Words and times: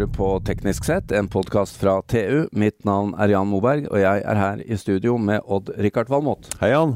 hører 0.00 0.16
på 0.16 0.28
Teknisk 0.48 0.86
sett, 0.88 1.12
en 1.12 1.26
podkast 1.28 1.76
fra 1.76 1.98
TU. 2.08 2.46
Mitt 2.56 2.86
navn 2.88 3.10
er 3.20 3.34
Jan 3.34 3.48
Moberg, 3.50 3.84
og 3.90 3.98
jeg 4.00 4.22
er 4.24 4.38
her 4.38 4.60
i 4.64 4.76
studio 4.80 5.18
med 5.20 5.42
Odd-Rikard 5.44 6.08
Valmot. 6.08 6.46
Hei, 6.62 6.70
Jan. 6.72 6.94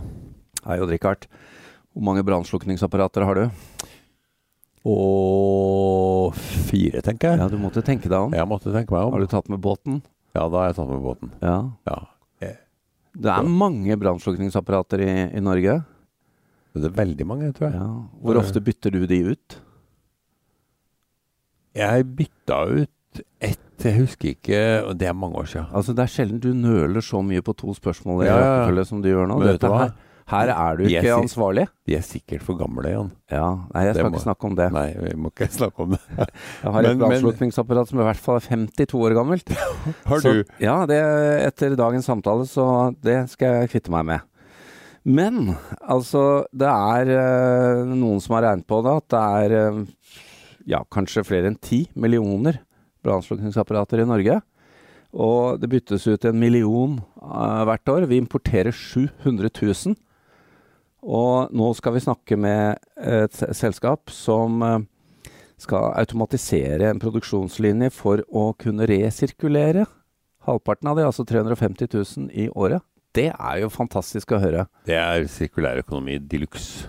Hei, 0.64 0.78
Odd-Rikard. 0.80 1.26
Hvor 1.92 2.06
mange 2.06 2.24
brannslukningsapparater 2.24 3.26
har 3.28 3.36
du? 3.36 3.42
Og 4.88 6.32
fire, 6.70 7.02
tenker 7.04 7.34
jeg. 7.34 7.42
Ja, 7.42 7.50
Du 7.52 7.58
måtte 7.60 7.84
tenke 7.84 8.08
deg 8.08 8.16
om. 8.16 8.32
Jeg 8.32 8.48
måtte 8.48 8.72
tenke 8.72 8.96
meg 8.96 9.10
om. 9.10 9.12
Har 9.18 9.20
du 9.20 9.28
tatt 9.34 9.52
med 9.52 9.60
båten? 9.60 10.00
Ja, 10.32 10.46
da 10.48 10.62
har 10.62 10.70
jeg 10.70 10.78
tatt 10.80 10.94
med 10.94 11.04
båten. 11.04 11.34
Ja. 11.44 11.58
Ja. 11.90 12.00
Det 13.14 13.30
er 13.30 13.44
mange 13.46 14.00
brannslukningsapparater 14.00 15.04
i, 15.04 15.12
i 15.36 15.44
Norge. 15.44 15.76
Det 16.72 16.88
er 16.88 16.96
veldig 17.04 17.28
mange, 17.28 17.52
tror 17.52 17.68
jeg. 17.68 17.76
Ja. 17.84 17.92
Hvor 18.24 18.40
ofte 18.40 18.64
bytter 18.64 18.96
du 18.96 19.04
de 19.06 19.20
ut? 19.34 19.60
Jeg 21.74 22.04
bytta 22.16 22.58
ut 22.70 22.93
ett, 23.40 23.60
jeg 23.84 23.98
husker 24.00 24.32
ikke, 24.34 24.58
og 24.88 24.96
det 24.98 25.08
er 25.10 25.14
mange 25.18 25.36
år 25.42 25.46
siden. 25.50 25.66
Altså, 25.74 25.92
Det 25.94 26.02
er 26.06 26.12
sjelden 26.14 26.40
du 26.40 26.50
nøler 26.56 27.02
så 27.04 27.20
mye 27.24 27.42
på 27.44 27.54
to 27.56 27.74
spørsmål 27.76 28.24
i 28.24 28.28
Ja, 28.30 28.36
rekkefølge 28.40 28.84
som 28.88 29.02
du 29.04 29.08
gjør 29.10 29.26
nå. 29.28 29.38
Dette 29.44 29.70
her, 29.70 29.92
her 30.32 30.52
er 30.54 30.76
du 30.78 30.84
ikke 30.88 31.12
ansvarlig. 31.18 31.66
De 31.86 31.96
er 31.98 32.04
sikkert 32.06 32.42
for 32.46 32.56
gamle, 32.56 32.88
Jan. 32.88 33.10
Ja, 33.30 33.48
Nei, 33.74 33.82
jeg 33.84 33.94
skal 33.98 34.06
må- 34.08 34.14
ikke 34.16 34.24
snakke 34.24 34.44
om 34.48 34.54
det. 34.56 34.68
Nei, 34.72 34.86
vi 35.02 35.14
må 35.20 35.30
ikke 35.34 35.48
snakke 35.52 35.80
om 35.84 35.90
det. 35.96 36.00
Jeg 36.64 36.72
har 36.72 36.82
et 36.88 36.98
brannslukningsapparat 37.02 37.88
som 37.90 38.00
i 38.00 38.06
hvert 38.08 38.22
fall 38.24 38.36
er 38.40 38.46
52 38.48 38.94
år 39.04 39.14
gammelt. 39.18 39.52
Har 40.08 40.20
Så, 40.24 40.32
du? 40.32 40.44
Ja, 40.64 40.86
det, 40.86 41.00
etter 41.44 41.76
dagens 41.76 42.06
samtale, 42.08 42.46
så 42.48 42.94
det 43.04 43.18
skal 43.34 43.60
jeg 43.60 43.70
kvitte 43.74 43.92
meg 43.92 44.06
med. 44.08 44.20
Men 45.04 45.52
altså, 45.84 46.46
det 46.56 46.70
er 46.72 47.10
eh, 47.12 47.82
noen 47.92 48.22
som 48.24 48.38
har 48.38 48.46
regnet 48.48 48.64
på 48.66 48.78
det, 48.86 48.94
at 49.02 49.08
det 49.12 49.24
er 49.44 49.56
eh, 49.58 49.82
ja, 50.72 50.80
kanskje 50.88 51.20
flere 51.28 51.50
enn 51.52 51.58
ti 51.60 51.82
millioner 52.00 52.62
brannslukningsapparater 53.04 54.02
i 54.02 54.08
Norge. 54.08 54.40
Og 55.14 55.60
det 55.62 55.70
byttes 55.70 56.08
ut 56.10 56.24
en 56.26 56.40
million 56.40 56.98
uh, 57.22 57.62
hvert 57.68 57.92
år. 57.92 58.08
Vi 58.10 58.18
importerer 58.18 58.74
700 58.74 59.52
000. 59.62 59.94
Og 61.04 61.52
nå 61.52 61.70
skal 61.76 61.94
vi 61.94 62.02
snakke 62.02 62.38
med 62.40 62.80
et 62.96 63.36
selskap 63.52 64.08
som 64.08 64.62
eh, 64.64 64.86
skal 65.60 65.90
automatisere 66.00 66.88
en 66.88 67.02
produksjonslinje 67.02 67.90
for 67.92 68.22
å 68.32 68.46
kunne 68.56 68.88
resirkulere 68.88 69.84
halvparten 70.48 70.88
av 70.88 70.96
det, 70.96 71.04
altså 71.04 71.26
350 71.28 71.92
000 71.92 72.30
i 72.32 72.48
året. 72.48 72.84
Det 73.14 73.28
er 73.30 73.60
jo 73.62 73.70
fantastisk 73.70 74.32
å 74.34 74.40
høre. 74.42 74.64
Det 74.88 74.96
er 74.98 75.28
sirkulærøkonomi 75.30 76.18
de 76.24 76.40
luxe. 76.42 76.88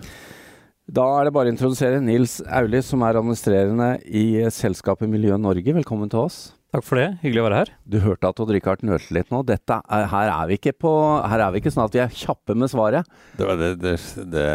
Da 0.86 1.06
er 1.18 1.26
det 1.26 1.34
bare 1.34 1.50
å 1.50 1.54
introdusere 1.56 1.98
Nils 2.04 2.38
Auli, 2.46 2.78
som 2.86 3.02
er 3.08 3.18
administrerende 3.18 3.96
i 4.06 4.44
selskapet 4.54 5.10
Miljø 5.10 5.34
Norge. 5.42 5.74
Velkommen 5.74 6.12
til 6.14 6.22
oss. 6.28 6.38
Takk 6.76 6.86
for 6.86 7.00
det. 7.00 7.08
Hyggelig 7.24 7.42
å 7.42 7.46
være 7.48 7.58
her. 7.62 7.72
Du 7.90 7.98
hørte 8.04 8.30
at 8.30 8.42
Odd-Rikard 8.44 8.84
nølte 8.86 9.16
litt 9.16 9.32
nå. 9.34 9.40
Dette 9.48 9.80
er, 9.82 10.06
her, 10.12 10.30
er 10.30 10.52
vi 10.52 10.60
ikke 10.60 10.76
på, 10.86 10.92
her 11.26 11.42
er 11.42 11.56
vi 11.56 11.64
ikke 11.64 11.74
sånn 11.74 11.88
at 11.88 11.96
vi 11.96 12.04
er 12.04 12.14
kjappe 12.14 12.54
med 12.60 12.70
svaret. 12.70 13.10
Det 13.40 13.48
var, 13.50 13.58
det, 13.62 13.72
det, 13.82 13.96
det 14.36 14.48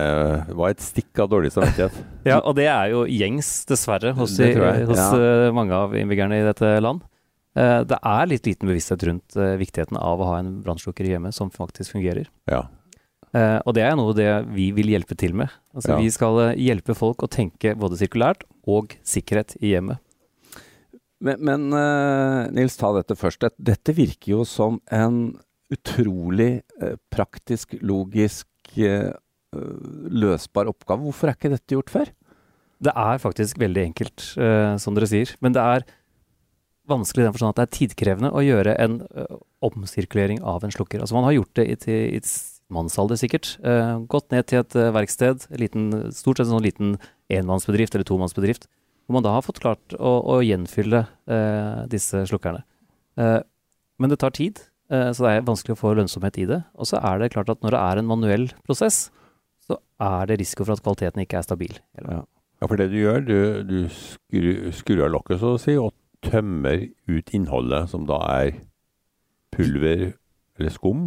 var 0.61 0.71
et 0.71 0.85
stikk 0.85 1.25
av 1.25 1.33
dårlig 1.33 1.51
samvittighet. 1.57 1.99
Ja, 2.31 2.39
Og 2.45 2.55
det 2.61 2.69
er 2.71 2.93
jo 2.93 3.07
gjengs, 3.09 3.49
dessverre, 3.67 4.13
hos, 4.15 4.37
i, 4.39 4.53
hos 4.55 5.01
ja. 5.01 5.09
eh, 5.17 5.51
mange 5.57 5.75
av 5.75 5.97
innbyggerne 5.99 6.43
i 6.43 6.47
dette 6.47 6.75
land. 6.85 7.03
Eh, 7.59 7.81
det 7.91 7.99
er 8.07 8.29
litt 8.31 8.47
liten 8.47 8.71
bevissthet 8.71 9.03
rundt 9.09 9.39
eh, 9.41 9.57
viktigheten 9.59 9.99
av 9.99 10.21
å 10.21 10.29
ha 10.31 10.43
en 10.45 10.61
brannslukker 10.63 11.09
hjemme 11.11 11.33
som 11.35 11.51
faktisk 11.51 11.97
fungerer. 11.97 12.31
Ja. 12.53 12.69
Eh, 13.31 13.59
og 13.63 13.77
det 13.77 13.85
er 13.87 13.97
noe 13.99 14.15
det 14.17 14.29
vi 14.51 14.71
vil 14.75 14.91
hjelpe 14.91 15.15
til 15.19 15.37
med. 15.39 15.53
Altså 15.75 15.95
Ja. 15.95 15.99
Vi 16.03 16.11
skal 16.11 16.39
eh, 16.49 16.57
hjelpe 16.59 16.97
folk 16.99 17.23
å 17.23 17.31
tenke 17.31 17.77
både 17.79 17.99
sirkulært 18.01 18.43
og 18.67 18.97
sikkerhet 19.07 19.57
i 19.61 19.75
hjemmet. 19.75 20.03
Men, 21.21 21.37
men 21.45 21.67
uh, 21.77 22.49
Nils, 22.49 22.79
ta 22.81 22.95
dette 22.97 23.13
først. 23.13 23.43
Dette, 23.45 23.61
dette 23.61 23.93
virker 23.93 24.39
jo 24.39 24.45
som 24.49 24.79
en 24.89 25.37
utrolig 25.71 26.63
uh, 26.81 26.97
praktisk, 27.13 27.77
logisk, 27.85 28.47
løsbar 29.51 30.71
oppgave. 30.71 31.03
Hvorfor 31.03 31.29
er 31.29 31.37
ikke 31.37 31.51
dette 31.53 31.75
gjort 31.75 31.91
før? 31.91 32.11
Det 32.81 32.93
er 32.95 33.19
faktisk 33.21 33.59
veldig 33.59 33.83
enkelt, 33.89 34.23
som 34.79 34.95
dere 34.95 35.09
sier. 35.11 35.33
Men 35.43 35.57
det 35.57 35.65
er 35.65 35.85
vanskelig 36.89 37.25
i 37.25 37.27
den 37.27 37.35
forstand 37.35 37.57
at 37.57 37.59
det 37.59 37.65
er 37.67 37.73
tidkrevende 37.75 38.31
å 38.31 38.45
gjøre 38.47 38.77
en 38.79 39.01
omsirkulering 39.67 40.39
av 40.47 40.63
en 40.63 40.71
slukker. 40.71 41.03
Altså 41.03 41.19
Man 41.19 41.27
har 41.27 41.35
gjort 41.35 41.59
det 41.59 41.67
i, 41.67 41.75
i, 41.91 41.99
i 42.21 42.23
mannsalder, 42.75 43.19
sikkert. 43.21 43.55
Eh, 43.67 43.97
gått 44.11 44.31
ned 44.35 44.49
til 44.51 44.63
et 44.63 44.77
eh, 44.79 44.93
verksted, 44.95 45.47
liten, 45.61 45.91
stort 46.17 46.41
sett 46.41 46.49
en 46.49 46.57
sånn 46.57 46.67
liten 46.67 46.97
enmannsbedrift 47.33 47.95
eller 47.97 48.09
tomannsbedrift, 48.09 48.67
hvor 49.07 49.19
man 49.19 49.27
da 49.27 49.37
har 49.37 49.47
fått 49.47 49.63
klart 49.63 49.97
å, 49.99 50.17
å 50.35 50.41
gjenfylle 50.47 51.05
eh, 51.31 51.87
disse 51.91 52.25
slukkerne. 52.31 52.65
Men 53.21 54.09
det 54.09 54.17
tar 54.23 54.33
tid, 54.33 54.63
så 54.89 55.25
det 55.27 55.31
er 55.35 55.43
vanskelig 55.45 55.75
å 55.75 55.79
få 55.83 55.91
lønnsomhet 55.99 56.39
i 56.41 56.47
det. 56.49 56.61
Og 56.81 56.89
så 56.89 56.97
er 57.05 57.19
det 57.21 57.35
klart 57.35 57.51
at 57.53 57.61
når 57.61 57.75
det 57.75 57.81
er 57.85 58.01
en 58.01 58.09
manuell 58.09 58.47
prosess, 58.65 59.11
så 59.67 59.77
er 60.01 60.31
det 60.31 60.39
risiko 60.41 60.65
for 60.65 60.73
at 60.73 60.85
kvaliteten 60.87 61.21
ikke 61.21 61.37
er 61.43 61.45
stabil. 61.45 61.75
Ja. 62.01 62.23
Ja, 62.61 62.69
for 62.69 62.77
det 62.77 62.91
du 62.93 62.99
gjør, 63.01 63.23
du, 63.25 63.37
du 63.65 63.77
skrur, 63.93 64.71
skrur 64.77 65.05
av 65.07 65.13
lokket, 65.15 65.39
så 65.41 65.55
å 65.57 65.61
si, 65.61 65.77
og 65.81 65.95
tømmer 66.25 66.83
ut 67.09 67.31
innholdet, 67.37 67.89
som 67.89 68.05
da 68.09 68.19
er 68.35 68.59
pulver 69.57 70.11
eller 70.61 70.75
skum. 70.75 71.07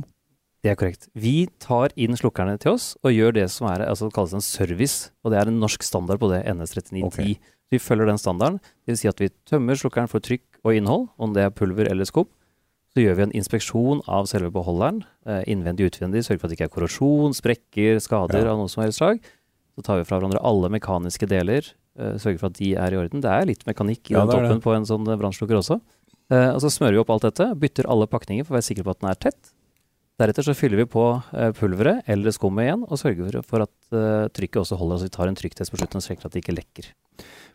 Det 0.63 0.71
er 0.71 0.77
korrekt. 0.79 1.09
Vi 1.11 1.49
tar 1.59 1.91
inn 1.99 2.15
slukkerne 2.15 2.55
til 2.63 2.77
oss 2.77 2.93
og 3.03 3.11
gjør 3.11 3.33
det 3.35 3.49
som 3.51 3.67
er, 3.67 3.83
altså 3.83 4.07
det 4.07 4.15
kalles 4.15 4.35
en 4.37 4.45
service. 4.45 5.09
Og 5.25 5.33
det 5.33 5.41
er 5.41 5.51
en 5.51 5.59
norsk 5.59 5.83
standard 5.83 6.21
på 6.21 6.29
det, 6.31 6.45
NS3910. 6.47 7.03
Okay. 7.09 7.35
Vi 7.73 7.79
følger 7.83 8.07
den 8.07 8.21
standarden. 8.21 8.61
Det 8.85 8.93
vil 8.93 8.99
si 9.01 9.09
at 9.11 9.19
vi 9.19 9.27
tømmer 9.49 9.75
slukkeren 9.75 10.07
for 10.07 10.23
trykk 10.23 10.61
og 10.63 10.77
innhold, 10.77 11.09
om 11.19 11.33
det 11.35 11.43
er 11.43 11.51
pulver 11.51 11.89
eller 11.91 12.07
skum. 12.07 12.29
Så 12.93 13.01
gjør 13.01 13.17
vi 13.17 13.25
en 13.25 13.35
inspeksjon 13.35 14.03
av 14.07 14.27
selve 14.29 14.51
beholderen, 14.53 15.01
eh, 15.25 15.41
innvendig 15.49 15.87
og 15.87 15.91
utvendig, 15.95 16.21
sørger 16.23 16.39
for 16.39 16.47
at 16.47 16.53
det 16.53 16.59
ikke 16.59 16.67
er 16.69 16.75
korrosjon, 16.75 17.33
sprekker, 17.33 17.97
skader 17.99 18.45
Ja. 18.45 18.51
av 18.53 18.59
noe 18.61 18.69
som 18.69 18.83
helst 18.83 18.99
slag. 19.01 19.19
Så 19.75 19.83
tar 19.83 19.97
vi 19.97 20.05
fra 20.05 20.19
hverandre 20.19 20.39
alle 20.45 20.69
mekaniske 20.69 21.27
deler, 21.27 21.65
eh, 21.97 22.13
sørger 22.21 22.39
for 22.39 22.45
at 22.45 22.53
de 22.53 22.75
er 22.75 22.93
i 22.93 22.95
orden. 23.01 23.19
Det 23.19 23.31
er 23.31 23.45
litt 23.45 23.65
mekanikk 23.65 24.11
i 24.11 24.13
Ja, 24.13 24.25
toppen 24.27 24.61
på 24.61 24.75
en 24.75 24.85
sånn 24.85 25.09
eh, 25.09 25.17
brannslukker 25.17 25.57
også. 25.57 25.81
Og 26.33 26.61
så 26.61 26.69
smører 26.71 26.93
vi 26.93 26.97
opp 26.97 27.09
alt 27.09 27.21
dette, 27.23 27.53
bytter 27.59 27.85
alle 27.85 28.07
pakninger 28.07 28.45
for 28.45 28.55
å 28.55 28.57
være 28.57 28.65
sikre 28.65 28.83
på 28.83 28.89
at 28.91 28.99
den 29.01 29.09
er 29.09 29.15
tett. 29.15 29.52
Deretter 30.21 30.45
så 30.45 30.53
fyller 30.53 30.83
vi 30.83 30.89
på 30.93 31.03
eh, 31.33 31.49
pulveret 31.57 32.09
eller 32.11 32.33
skummet 32.35 32.67
igjen, 32.67 32.83
og 32.85 32.99
sørger 33.01 33.39
for 33.47 33.65
at 33.65 33.95
eh, 33.97 34.27
trykket 34.35 34.61
også 34.61 34.77
holder. 34.77 34.99
Altså 34.99 35.09
vi 35.09 35.15
tar 35.15 35.31
en 35.31 35.39
trykktest 35.39 35.73
på 35.73 35.79
slutten 35.79 35.99
og 35.99 36.05
sjekker 36.05 36.29
at 36.29 36.35
det 36.35 36.43
ikke 36.43 36.57
lekker. 36.59 36.91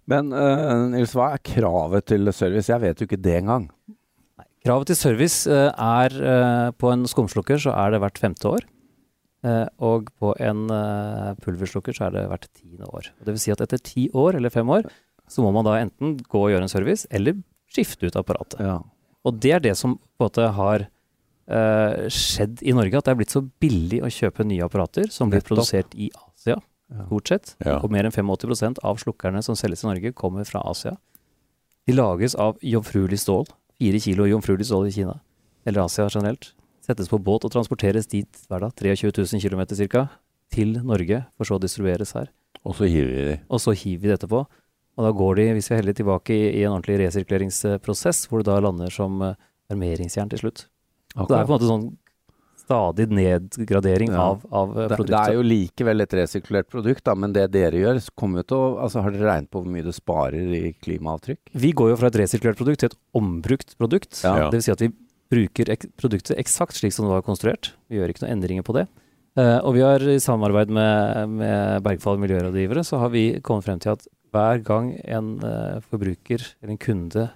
Men 0.09 0.33
uh, 0.33 0.89
Nils, 0.89 1.13
hva 1.15 1.35
er 1.35 1.45
kravet 1.45 2.09
til 2.09 2.33
service? 2.33 2.71
Jeg 2.73 2.81
vet 2.83 2.99
jo 2.99 3.07
ikke 3.07 3.21
det 3.21 3.37
engang. 3.43 3.69
Nei, 4.41 4.47
Kravet 4.65 4.91
til 4.91 4.99
service 4.99 5.45
er 5.53 6.17
uh, 6.17 6.71
på 6.75 6.91
en 6.95 7.05
skumslukker 7.11 7.61
så 7.63 7.75
er 7.77 7.93
det 7.93 8.01
hvert 8.03 8.21
femte 8.23 8.51
år. 8.57 8.67
Og 9.79 10.09
på 10.19 10.33
en 10.43 10.65
pulverslukker 11.45 11.95
så 11.95 12.09
er 12.09 12.17
det 12.17 12.25
hvert 12.27 12.49
tiende 12.59 12.89
år. 12.91 13.07
Dvs. 13.23 13.45
si 13.45 13.53
at 13.55 13.61
etter 13.63 13.79
ti 13.79 14.09
år 14.11 14.35
eller 14.35 14.51
fem 14.51 14.67
år 14.75 14.89
så 15.31 15.45
må 15.45 15.53
man 15.55 15.69
da 15.69 15.77
enten 15.79 16.17
gå 16.19 16.41
og 16.41 16.51
gjøre 16.51 16.67
en 16.67 16.73
service, 16.73 17.07
eller 17.15 17.39
skifte 17.71 18.11
ut 18.11 18.19
apparatet. 18.19 18.59
Ja. 18.59 18.81
Og 19.23 19.39
det 19.39 19.53
er 19.55 19.63
det 19.63 19.77
som 19.79 19.95
på 19.95 20.27
en 20.27 20.27
måte 20.27 20.49
har 20.57 20.89
eh, 21.49 22.07
skjedd 22.13 22.63
i 22.63 22.75
Norge, 22.77 23.01
at 23.01 23.09
det 23.09 23.15
er 23.15 23.21
blitt 23.21 23.35
så 23.35 23.43
billig 23.63 24.03
å 24.05 24.11
kjøpe 24.13 24.47
nye 24.47 24.65
apparater 24.67 25.11
som 25.13 25.33
blir 25.33 25.45
produsert 25.47 25.95
i 25.97 26.11
Asia, 26.15 26.59
stort 27.07 27.33
sett. 27.33 27.55
Ja. 27.65 27.79
Og 27.81 27.93
mer 27.95 28.09
enn 28.09 28.15
85% 28.15 28.83
av 28.87 29.01
slukkerne 29.03 29.43
som 29.45 29.59
selges 29.59 29.85
i 29.85 29.91
Norge, 29.91 30.15
kommer 30.17 30.49
fra 30.49 30.63
Asia. 30.69 30.97
De 31.89 31.97
lages 31.97 32.37
av 32.37 32.61
jomfruelig 32.61 33.23
stål. 33.25 33.49
Fire 33.79 34.01
kilo 34.03 34.27
jomfruelig 34.27 34.67
stål 34.69 34.89
i 34.91 34.95
Kina, 34.97 35.21
eller 35.69 35.87
Asia 35.87 36.09
generelt. 36.11 36.53
Settes 36.85 37.11
på 37.11 37.21
båt 37.21 37.45
og 37.47 37.53
transporteres 37.53 38.09
dit 38.11 38.41
hver 38.49 38.65
dag, 38.65 38.73
23 38.75 39.13
000 39.13 39.43
km 39.45 39.63
ca., 39.93 40.09
til 40.49 40.79
Norge, 40.81 41.27
for 41.37 41.45
så 41.45 41.59
å 41.59 41.61
distribueres 41.61 42.15
her. 42.17 42.31
Og 42.65 42.75
så 42.79 42.89
hiver 42.89 43.13
vi 43.13 43.27
de. 43.27 43.37
Og 43.53 43.61
så 43.61 43.75
hiver 43.77 44.01
vi 44.03 44.09
det 44.09 44.17
etterpå. 44.17 44.41
Og 44.99 45.05
da 45.05 45.13
går 45.15 45.37
de, 45.39 45.45
hvis 45.55 45.69
vi 45.69 45.75
er 45.77 45.83
heldige, 45.83 46.01
tilbake 46.01 46.35
i, 46.35 46.47
i 46.59 46.65
en 46.65 46.73
ordentlig 46.75 46.97
resirkuleringsprosess, 47.05 48.25
hvor 48.31 48.43
det 48.43 48.49
da 48.49 48.57
lander 48.65 48.91
som 48.91 49.21
eh, 49.23 49.37
armeringsjern 49.71 50.33
til 50.33 50.43
slutt. 50.43 50.65
Så 51.15 51.27
det 51.29 51.39
er 51.39 51.49
på 51.49 51.53
en 51.53 51.57
måte 51.57 51.71
sånn 51.71 51.89
stadig 52.69 53.07
nedgradering 53.09 54.11
Ja. 54.13 54.25
av, 54.29 54.43
av 54.53 54.75
eh, 54.77 54.89
Det, 54.89 54.97
produktet. 54.99 55.15
det 55.15 55.21
er 55.33 55.37
jo 55.39 55.43
likevel 55.47 56.05
et 56.05 56.15
resirkulert 56.19 56.69
produkt, 56.69 57.05
da, 57.05 57.15
men 57.17 57.33
det 57.33 57.47
dere 57.55 57.81
gjør, 57.81 58.01
kommer 58.15 58.43
jo 58.43 58.49
til 58.51 58.57
å 58.59 58.67
altså, 58.85 59.03
Har 59.03 59.15
dere 59.15 59.31
regnet 59.31 59.51
på 59.51 59.63
hvor 59.63 59.73
mye 59.73 59.87
det 59.87 59.95
sparer 59.97 60.53
i 60.59 60.75
klimaavtrykk? 60.85 61.39
Vi 61.55 61.73
går 61.73 61.91
jo 61.95 61.97
fra 61.97 62.11
et 62.13 62.21
resirkulert 62.21 62.61
produkt 62.61 62.81
til 62.85 62.91
et 62.93 62.99
ombrukt 63.17 63.77
produkt. 63.81 64.21
Ja. 64.23 64.51
Det 64.51 64.59
vil 64.61 64.67
si 64.69 64.75
at 64.75 64.85
vi 64.85 64.91
bruker 65.29 65.71
ek 65.73 65.89
produktet 66.01 66.39
eksakt 66.41 66.77
slik 66.77 66.93
som 66.93 67.05
det 67.09 67.13
var 67.13 67.25
konstruert. 67.25 67.73
Vi 67.89 67.97
gjør 68.01 68.13
ikke 68.13 68.25
noen 68.27 68.37
endringer 68.37 68.65
på 68.65 68.77
det. 68.77 68.87
Uh, 69.39 69.61
og 69.63 69.75
vi 69.77 69.83
har 69.85 70.03
i 70.03 70.19
samarbeid 70.19 70.69
med, 70.73 71.29
med 71.39 71.83
Bergfall 71.85 72.19
miljørådgivere 72.19 72.83
så 72.85 72.99
har 72.99 73.13
vi 73.13 73.39
kommet 73.45 73.65
frem 73.69 73.79
til 73.79 73.93
at 73.95 74.07
hver 74.35 74.61
gang 74.65 74.93
en 75.05 75.37
uh, 75.41 75.79
forbruker 75.89 76.43
eller 76.61 76.73
en 76.75 76.81
kunde 76.81 77.29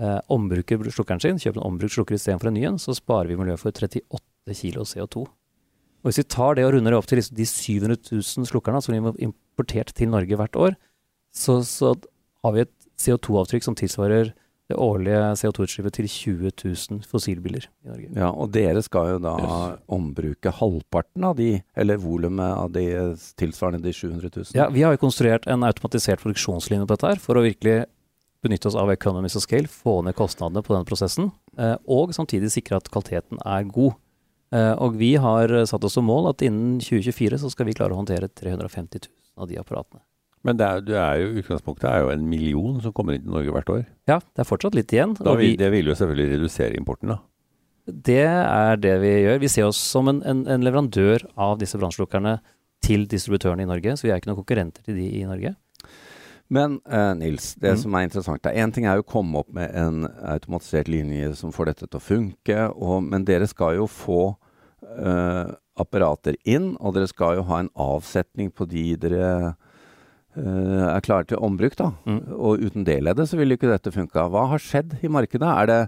eh, 0.00 0.18
ombruker 0.32 0.86
slukkeren 0.92 1.22
sin, 1.22 1.40
kjøper 1.42 1.60
en 1.60 1.68
ombrukt 1.70 1.96
slukker 1.96 2.18
istedenfor 2.18 2.50
en 2.50 2.56
ny 2.58 2.64
en, 2.68 2.80
så 2.82 2.94
sparer 2.96 3.32
vi 3.32 3.38
miljøet 3.40 3.62
for 3.62 3.74
38 3.74 4.58
kilo 4.60 4.86
CO2. 4.86 5.26
Og 5.26 6.10
Hvis 6.10 6.20
vi 6.22 6.28
tar 6.36 6.54
det 6.54 6.66
og 6.66 6.74
runder 6.76 6.94
det 6.94 6.98
opp 7.00 7.08
til 7.10 7.18
liksom 7.18 7.36
de 7.38 7.46
700 7.50 8.02
000 8.12 8.50
slukkerne 8.52 8.82
som 8.84 8.94
vi 8.94 9.02
har 9.02 9.22
importert 9.26 9.94
til 9.96 10.12
Norge 10.12 10.38
hvert 10.38 10.58
år, 10.60 10.76
så, 11.34 11.60
så 11.66 11.96
har 12.44 12.54
vi 12.54 12.64
et 12.64 12.74
CO2-avtrykk 13.02 13.66
som 13.66 13.76
tilsvarer 13.76 14.30
det 14.66 14.76
årlige 14.82 15.18
CO2-utslippet 15.38 15.94
til 15.94 16.08
20 16.10 16.50
000 16.50 17.02
fossilbiler 17.06 17.68
i 17.68 17.90
Norge. 17.90 18.08
Ja, 18.16 18.30
og 18.32 18.50
dere 18.54 18.82
skal 18.82 19.12
jo 19.12 19.18
da 19.22 19.34
ombruke 19.94 20.50
halvparten 20.58 21.26
av 21.28 21.36
de, 21.38 21.60
eller 21.78 22.00
volumet 22.02 22.50
av 22.50 22.72
de 22.74 22.86
tilsvarende 23.38 23.84
de 23.84 23.94
700 23.94 24.30
000. 24.32 24.48
Ja, 24.58 24.66
vi 24.74 24.82
har 24.82 24.96
jo 24.96 25.02
konstruert 25.04 25.46
en 25.50 25.66
automatisert 25.66 26.22
produksjonslinje 26.24 26.86
på 26.86 26.96
dette 26.96 27.12
her, 27.12 27.22
for 27.22 27.38
å 27.38 27.44
virkelig 27.46 27.84
benytte 28.44 28.68
oss 28.70 28.78
av 28.78 28.90
economies 28.92 29.36
of 29.38 29.44
scale, 29.44 29.70
få 29.70 30.00
ned 30.06 30.16
kostnadene 30.18 30.62
på 30.64 30.74
denne 30.74 30.88
prosessen, 30.88 31.30
eh, 31.58 31.76
og 31.86 32.14
samtidig 32.16 32.52
sikre 32.54 32.80
at 32.80 32.90
kvaliteten 32.92 33.40
er 33.44 33.68
god. 33.70 33.96
Eh, 34.54 34.74
og 34.74 34.98
vi 35.00 35.14
har 35.20 35.52
satt 35.66 35.84
oss 35.86 35.96
som 35.98 36.06
mål 36.06 36.30
at 36.34 36.44
innen 36.46 36.76
2024 36.82 37.40
så 37.42 37.50
skal 37.52 37.68
vi 37.68 37.74
klare 37.78 37.96
å 37.96 38.00
håndtere 38.00 38.30
350 38.30 39.08
000 39.08 39.42
av 39.42 39.50
de 39.50 39.58
apparatene. 39.60 40.04
Men 40.46 40.58
det 40.60 40.66
er, 40.66 40.82
det 40.86 40.98
er 41.00 41.20
jo, 41.22 41.30
utgangspunktet 41.40 41.86
er 41.90 42.04
jo 42.04 42.10
en 42.12 42.26
million 42.30 42.76
som 42.82 42.92
kommer 42.94 43.16
inn 43.16 43.24
til 43.24 43.34
Norge 43.34 43.54
hvert 43.54 43.72
år. 43.72 43.80
Ja, 44.06 44.20
det 44.20 44.44
er 44.44 44.48
fortsatt 44.48 44.76
litt 44.78 44.92
igjen. 44.94 45.16
Vil, 45.18 45.40
vi, 45.40 45.48
det 45.58 45.72
vil 45.74 45.90
jo 45.90 45.96
selvfølgelig 45.98 46.36
redusere 46.36 46.78
importen, 46.78 47.14
da. 47.16 47.18
det 48.10 48.22
er 48.22 48.78
det 48.78 48.94
vi 49.02 49.14
gjør. 49.24 49.40
Vi 49.42 49.50
ser 49.50 49.66
oss 49.66 49.80
som 49.80 50.12
en, 50.12 50.22
en, 50.28 50.44
en 50.46 50.66
leverandør 50.66 51.26
av 51.34 51.58
disse 51.58 51.80
brannslukkerne 51.80 52.38
til 52.84 53.08
distributørene 53.10 53.64
i 53.64 53.70
Norge, 53.70 53.96
så 53.96 54.06
vi 54.06 54.12
er 54.14 54.20
ikke 54.20 54.30
noen 54.30 54.42
konkurrenter 54.44 54.86
til 54.86 55.00
de 55.00 55.08
i 55.18 55.24
Norge. 55.26 55.56
Men 56.48 56.80
eh, 56.86 57.12
Nils, 57.18 57.54
det 57.58 57.72
Mm. 57.74 57.78
som 57.82 57.94
er 57.94 58.06
interessant 58.06 58.46
er 58.46 58.54
Én 58.62 58.72
ting 58.72 58.86
er 58.86 58.96
jo 58.96 59.02
å 59.02 59.10
komme 59.10 59.38
opp 59.40 59.48
med 59.52 59.74
en 59.74 60.06
automatisert 60.22 60.88
linje 60.88 61.34
som 61.34 61.50
får 61.52 61.66
dette 61.72 61.86
til 61.88 61.98
å 61.98 62.02
funke, 62.02 62.58
og, 62.76 63.02
men 63.02 63.24
dere 63.26 63.48
skal 63.50 63.74
jo 63.80 63.86
få 63.90 64.36
eh, 64.96 65.50
apparater 65.76 66.36
inn, 66.44 66.76
og 66.80 66.94
dere 66.94 67.08
skal 67.10 67.36
jo 67.40 67.46
ha 67.50 67.58
en 67.60 67.70
avsetning 67.74 68.52
på 68.54 68.68
de 68.70 68.94
dere 68.96 69.56
eh, 70.36 70.86
er 70.94 71.00
klare 71.04 71.26
til 71.26 71.42
ombruk, 71.42 71.76
da. 71.76 71.90
Mm. 72.06 72.22
Og 72.36 72.62
uten 72.62 72.84
det 72.86 73.02
leddet 73.02 73.28
så 73.28 73.36
ville 73.36 73.56
jo 73.56 73.60
ikke 73.60 73.72
dette 73.72 73.92
funka. 73.92 74.28
Hva 74.30 74.46
har 74.52 74.62
skjedd 74.62 74.98
i 75.02 75.08
markedet? 75.10 75.48
Er 75.48 75.66
det 75.66 75.80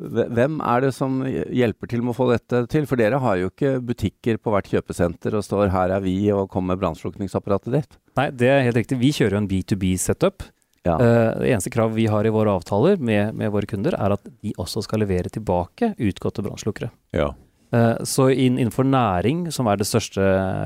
hvem 0.00 0.60
er 0.64 0.84
det 0.86 0.92
som 0.96 1.18
hjelper 1.26 1.90
til 1.90 2.04
med 2.04 2.14
å 2.14 2.16
få 2.16 2.30
dette 2.30 2.62
til? 2.72 2.86
For 2.88 3.00
dere 3.00 3.20
har 3.20 3.36
jo 3.40 3.50
ikke 3.50 3.74
butikker 3.84 4.38
på 4.40 4.54
hvert 4.54 4.70
kjøpesenter 4.72 5.36
og 5.36 5.44
står 5.44 5.68
'her 5.70 5.92
er 5.96 6.00
vi' 6.00 6.32
og 6.32 6.48
kommer 6.50 6.74
med 6.74 6.80
brannslukningsapparatet 6.80 7.72
ditt. 7.72 7.98
Nei, 8.16 8.30
det 8.30 8.48
er 8.48 8.64
helt 8.64 8.76
riktig. 8.76 8.98
Vi 8.98 9.12
kjører 9.12 9.36
jo 9.36 9.42
en 9.44 9.48
B2B-setup. 9.48 10.42
Ja. 10.84 10.96
Uh, 10.96 11.38
det 11.40 11.52
eneste 11.52 11.70
krav 11.70 11.92
vi 11.92 12.06
har 12.08 12.24
i 12.24 12.32
våre 12.32 12.56
avtaler 12.56 12.96
med, 12.96 13.34
med 13.36 13.52
våre 13.52 13.68
kunder, 13.68 13.92
er 13.92 14.16
at 14.16 14.24
de 14.24 14.54
også 14.56 14.82
skal 14.82 15.02
levere 15.04 15.28
tilbake 15.28 15.94
utgåtte 15.98 16.42
brannslukkere. 16.42 16.90
Ja. 17.12 17.34
Uh, 17.74 18.00
så 18.02 18.30
inn, 18.32 18.56
innenfor 18.56 18.88
næring, 18.88 19.50
som 19.52 19.68
er 19.68 19.76
det 19.76 19.86
største 19.86 20.24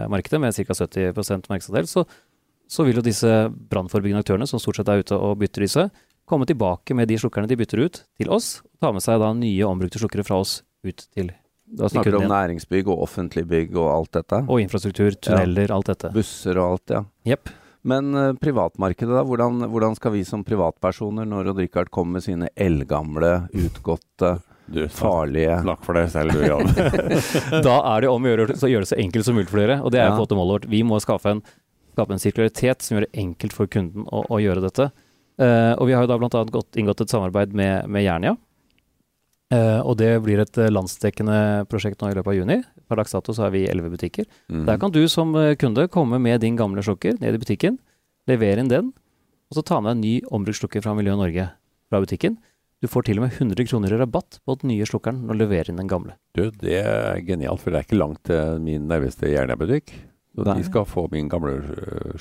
markedet, 0.09 0.41
med 0.41 0.55
ca. 0.55 0.63
70% 0.73 1.51
markedsandel, 1.51 1.91
så, 1.91 2.05
så 2.71 2.87
vil 2.87 3.01
jo 3.01 3.03
disse 3.03 3.51
brannforebyggende 3.51 4.23
aktørene, 4.23 4.47
som 4.47 4.63
stort 4.63 4.79
sett 4.79 4.89
er 4.89 5.03
ute 5.03 5.19
og 5.19 5.39
bytter 5.43 5.67
disse, 5.67 5.91
komme 6.29 6.47
tilbake 6.49 6.95
med 6.97 7.09
de 7.11 7.19
slukkerne 7.21 7.49
de 7.51 7.57
bytter 7.61 7.85
ut, 7.85 8.03
til 8.21 8.31
oss. 8.33 8.61
og 8.65 8.87
Ta 8.87 8.93
med 8.93 9.05
seg 9.05 9.21
da 9.23 9.33
nye 9.37 9.67
ombrukte 9.69 10.01
slukkere 10.03 10.25
fra 10.27 10.41
oss 10.45 10.63
ut 10.85 11.07
til 11.15 11.33
Da 11.75 11.89
snakker 11.91 12.13
du 12.15 12.21
om 12.21 12.29
næringsbygg 12.31 12.89
og 12.93 13.03
offentlig 13.07 13.47
bygg 13.51 13.77
og 13.81 13.89
alt 13.91 14.13
dette. 14.21 14.43
Og 14.49 14.61
infrastruktur, 14.63 15.15
tunneler, 15.19 15.73
alt 15.75 15.89
dette. 15.91 16.11
Busser 16.15 16.59
og 16.61 16.75
alt, 16.77 16.93
ja. 16.95 17.05
Yep. 17.35 17.53
Men 17.85 18.15
uh, 18.17 18.33
privatmarkedet, 18.41 19.13
da? 19.13 19.23
Hvordan, 19.29 19.67
hvordan 19.69 19.97
skal 19.99 20.15
vi 20.15 20.23
som 20.25 20.45
privatpersoner, 20.47 21.27
når 21.29 21.51
Odd 21.53 21.59
Rikard 21.61 21.91
kommer 21.93 22.17
med 22.19 22.25
sine 22.25 22.49
eldgamle, 22.57 23.49
utgåtte, 23.53 24.39
Du, 24.67 24.87
farlige 24.89 25.59
snakk 25.61 25.83
for 25.85 25.93
deg 25.99 26.07
selv, 26.09 26.33
du, 26.33 26.41
Jan. 26.47 26.71
Da 27.67 27.75
er 27.91 28.01
det 28.07 28.09
om 28.09 28.25
å 28.25 28.31
gjøre 28.31 28.55
så 28.57 28.71
gjøre 28.71 28.87
det 28.87 28.93
så 28.95 29.01
enkelt 29.03 29.27
som 29.27 29.37
mulig 29.37 29.51
for 29.51 29.61
dere, 29.61 29.83
og 29.85 29.93
det 29.93 30.01
er 30.01 30.07
Ja. 30.09 30.15
på 30.15 30.23
en 30.23 30.25
måte 30.25 30.39
målet 30.39 30.55
vårt. 30.57 30.71
Vi 30.73 30.81
må 30.89 31.01
skaffe 31.05 31.35
en, 31.35 31.43
skape 31.93 32.17
en 32.17 32.23
sirkularitet 32.23 32.81
som 32.87 32.97
gjør 32.97 33.05
det 33.05 33.21
enkelt 33.21 33.53
for 33.53 33.69
kunden 33.69 34.07
å, 34.09 34.25
å 34.33 34.41
gjøre 34.41 34.65
dette. 34.65 34.89
Eh, 35.41 35.73
og 35.75 35.89
vi 35.89 35.95
har 35.97 36.05
jo 36.05 36.11
da 36.11 36.19
bl.a. 36.21 36.65
inngått 36.79 37.03
et 37.05 37.15
samarbeid 37.15 37.55
med, 37.57 37.89
med 37.91 38.07
Jernia. 38.07 38.37
Uh, 39.53 39.85
og 39.85 39.99
det 40.01 40.09
blir 40.25 40.41
et 40.41 40.57
eh, 40.59 40.73
landsdekkende 40.73 41.67
prosjekt 41.71 42.01
nå 42.01 42.09
i 42.11 42.15
løpet 42.17 42.33
av 42.33 42.37
juni. 42.39 42.57
Per 42.89 42.99
dags 42.99 43.13
dato 43.15 43.35
så 43.37 43.45
har 43.45 43.53
vi 43.55 43.67
elleve 43.69 43.93
butikker. 43.93 44.27
Mm. 44.49 44.65
Der 44.67 44.81
kan 44.81 44.95
du 44.95 45.03
som 45.11 45.35
kunde 45.61 45.85
komme 45.93 46.19
med 46.19 46.41
din 46.43 46.57
gamle 46.59 46.83
slukker 46.83 47.21
ned 47.21 47.37
i 47.37 47.43
butikken, 47.43 47.77
levere 48.31 48.65
inn 48.65 48.73
den, 48.73 48.89
og 49.53 49.59
så 49.59 49.63
ta 49.69 49.79
med 49.85 49.95
en 49.95 50.03
ny 50.03 50.15
ombrukt 50.35 50.59
slukker 50.63 50.83
fra 50.83 50.97
Miljø 50.97 51.15
Norge 51.21 51.47
fra 51.93 52.01
butikken. 52.03 52.41
Du 52.83 52.89
får 52.91 53.07
til 53.07 53.21
og 53.21 53.29
med 53.29 53.37
100 53.37 53.69
kroner 53.69 53.95
i 53.95 54.01
rabatt 54.01 54.41
på 54.45 54.59
den 54.61 54.73
nye 54.73 54.89
slukkeren 54.89 55.23
når 55.29 55.37
du 55.37 55.43
leverer 55.45 55.71
inn 55.71 55.79
den 55.81 55.93
gamle. 55.93 56.17
Du, 56.35 56.49
det 56.49 56.81
er 56.81 57.23
genialt, 57.29 57.63
for 57.63 57.71
det 57.71 57.83
er 57.83 57.87
ikke 57.87 58.01
langt 58.01 58.25
til 58.27 58.59
min 58.65 58.89
nærmeste 58.91 59.31
Jernia-butikk. 59.31 59.95
Så 60.35 60.49
Nei. 60.49 60.59
de 60.59 60.67
skal 60.67 60.89
få 60.89 61.07
min 61.13 61.31
gamle 61.31 61.61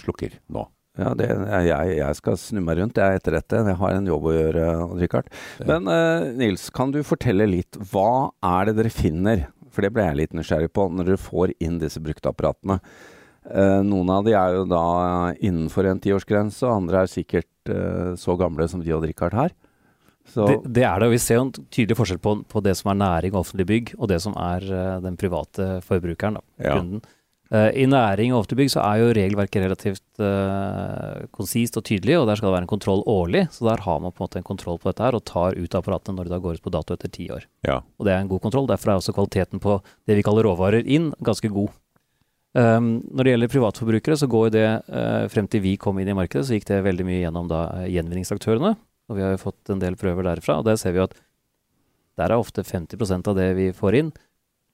slukker 0.03 0.37
nå. 0.53 0.67
Ja, 0.99 1.15
det, 1.17 1.25
jeg, 1.65 1.93
jeg 1.97 2.17
skal 2.19 2.35
snu 2.37 2.59
meg 2.61 2.77
rundt 2.77 2.99
jeg 3.01 3.17
etter 3.17 3.33
dette. 3.39 3.63
Jeg 3.65 3.79
har 3.79 3.95
en 3.97 4.09
jobb 4.11 4.27
å 4.29 4.35
gjøre, 4.35 4.67
Richard. 4.99 5.31
Men 5.65 5.89
eh, 5.89 6.27
Nils, 6.37 6.67
kan 6.75 6.93
du 6.93 6.99
fortelle 7.07 7.47
litt. 7.49 7.79
Hva 7.89 8.29
er 8.45 8.69
det 8.69 8.77
dere 8.77 8.93
finner? 8.93 9.47
For 9.73 9.81
det 9.81 9.89
ble 9.95 10.05
jeg 10.05 10.19
litt 10.19 10.37
nysgjerrig 10.37 10.69
på 10.69 10.85
når 10.93 11.09
dere 11.09 11.21
får 11.21 11.55
inn 11.65 11.79
disse 11.81 12.01
brukteapparatene. 12.03 12.77
Eh, 13.49 13.79
noen 13.83 14.11
av 14.13 14.27
de 14.27 14.35
er 14.37 14.59
jo 14.59 14.67
da 14.69 14.83
innenfor 15.41 15.89
en 15.89 16.01
tiårsgrense, 16.03 16.61
og 16.67 16.83
andre 16.83 17.03
er 17.03 17.11
sikkert 17.11 17.73
eh, 17.73 18.13
så 18.19 18.37
gamle 18.39 18.69
som 18.69 18.83
de 18.83 18.93
og 18.93 19.03
Richard 19.09 19.33
her. 19.35 19.55
Så 20.29 20.45
Det, 20.47 20.59
det 20.77 20.85
er 20.87 21.01
det, 21.01 21.09
og 21.09 21.17
vi 21.17 21.19
ser 21.19 21.41
en 21.41 21.51
tydelig 21.51 21.97
forskjell 21.99 22.21
på, 22.23 22.37
på 22.47 22.61
det 22.63 22.77
som 22.79 22.93
er 22.93 23.01
næring 23.01 23.33
og 23.33 23.41
offentlig 23.41 23.65
bygg, 23.73 23.91
og 23.97 24.07
det 24.13 24.21
som 24.23 24.37
er 24.39 24.63
eh, 24.69 25.01
den 25.03 25.17
private 25.19 25.81
forbrukeren, 25.83 26.37
da, 26.39 26.45
kunden. 26.69 27.03
I 27.53 27.83
næring 27.85 28.31
og 28.33 28.39
offentlig 28.39 28.63
bygg 28.63 28.71
så 28.73 28.81
er 28.81 28.97
jo 28.97 29.09
regelverket 29.13 29.61
relativt 29.61 30.21
eh, 30.25 31.25
konsist 31.35 31.75
og 31.77 31.83
tydelig, 31.85 32.15
og 32.17 32.25
der 32.25 32.39
skal 32.39 32.49
det 32.49 32.55
være 32.55 32.65
en 32.65 32.71
kontroll 32.71 33.03
årlig. 33.05 33.43
Så 33.53 33.67
der 33.67 33.83
har 33.85 33.99
man 34.01 34.09
på 34.09 34.23
en 34.23 34.25
måte 34.25 34.39
en 34.41 34.47
kontroll 34.47 34.79
på 34.81 34.89
dette 34.89 35.05
her, 35.05 35.13
og 35.13 35.21
tar 35.29 35.59
ut 35.59 35.77
apparatene 35.77 36.17
når 36.17 36.29
det 36.29 36.33
da 36.33 36.39
går 36.41 36.57
ut 36.57 36.65
på 36.65 36.73
dato 36.73 36.97
etter 36.97 37.13
ti 37.13 37.27
år. 37.35 37.45
Ja. 37.67 37.77
Og 37.99 38.07
det 38.07 38.15
er 38.15 38.23
en 38.23 38.31
god 38.31 38.41
kontroll. 38.41 38.65
Derfor 38.71 38.89
er 38.89 39.01
også 39.03 39.13
kvaliteten 39.13 39.61
på 39.61 39.77
det 40.09 40.17
vi 40.17 40.25
kaller 40.25 40.49
råvarer 40.49 40.89
inn, 40.89 41.11
ganske 41.21 41.51
god. 41.53 41.69
Um, 42.53 42.89
når 43.09 43.25
det 43.25 43.31
gjelder 43.33 43.49
privatforbrukere, 43.49 44.17
så 44.17 44.29
går 44.29 44.49
det 44.53 44.65
uh, 44.89 45.29
frem 45.33 45.47
til 45.49 45.63
vi 45.63 45.77
kom 45.81 45.97
inn 46.01 46.09
i 46.09 46.17
markedet, 46.17 46.45
så 46.45 46.57
gikk 46.57 46.67
det 46.69 46.83
veldig 46.85 47.05
mye 47.07 47.21
gjennom 47.23 47.47
da 47.49 47.63
eh, 47.79 47.87
gjenvinningsaktørene. 47.95 48.75
Og 49.09 49.17
vi 49.17 49.25
har 49.25 49.33
jo 49.33 49.41
fått 49.41 49.73
en 49.73 49.81
del 49.81 49.97
prøver 49.99 50.25
derfra, 50.25 50.59
og 50.61 50.67
der 50.67 50.77
ser 50.81 50.93
vi 50.93 51.01
at 51.01 51.15
der 52.21 52.29
er 52.29 52.37
ofte 52.37 52.61
50% 52.65 53.29
av 53.29 53.37
det 53.39 53.47
vi 53.57 53.71
får 53.73 53.97
inn, 53.97 54.11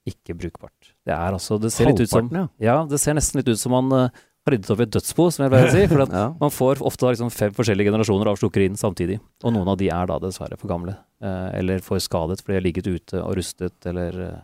ikke 0.10 0.36
brukbart. 0.36 0.92
Det 1.10 1.16
er 1.16 1.36
altså 1.36 1.58
Det 1.62 1.72
ser 1.74 1.90
litt 1.90 2.04
ut 2.04 2.12
som 2.12 2.30
ja. 2.34 2.48
Ja, 2.62 2.80
det 2.90 3.00
ser 3.02 3.18
nesten 3.18 3.42
litt 3.42 3.50
ut 3.50 3.60
som 3.62 3.74
man 3.74 3.90
uh, 3.94 4.08
har 4.46 4.54
ryddet 4.54 4.70
opp 4.74 4.82
i 4.82 4.86
et 4.86 4.94
dødsbo, 4.94 5.28
som 5.34 5.46
jeg 5.46 5.54
pleier 5.54 5.70
å 5.70 5.74
si. 5.74 5.86
For 5.92 6.06
at 6.06 6.16
ja. 6.22 6.26
man 6.40 6.54
får 6.54 6.84
ofte 6.86 7.06
da 7.06 7.14
liksom 7.16 7.32
fem 7.34 7.56
forskjellige 7.58 7.92
generasjoner 7.92 8.32
av 8.32 8.40
slukker 8.42 8.66
inn 8.66 8.78
samtidig. 8.80 9.20
Og 9.44 9.56
noen 9.56 9.74
av 9.74 9.80
de 9.82 9.90
er 9.94 10.10
da 10.12 10.20
dessverre 10.24 10.60
for 10.62 10.72
gamle. 10.72 10.96
Uh, 11.24 11.50
eller 11.58 11.84
for 11.86 12.02
skadet 12.04 12.42
fordi 12.44 12.56
de 12.56 12.60
har 12.60 12.68
ligget 12.68 12.90
ute 12.90 13.24
og 13.24 13.38
rustet, 13.40 13.78
eller 13.90 14.20
uh, 14.22 14.42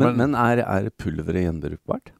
Men, 0.00 0.16
men 0.16 0.38
er, 0.40 0.64
er 0.64 0.88
pulveret 0.96 1.44
gjenbrukbart? 1.44 2.14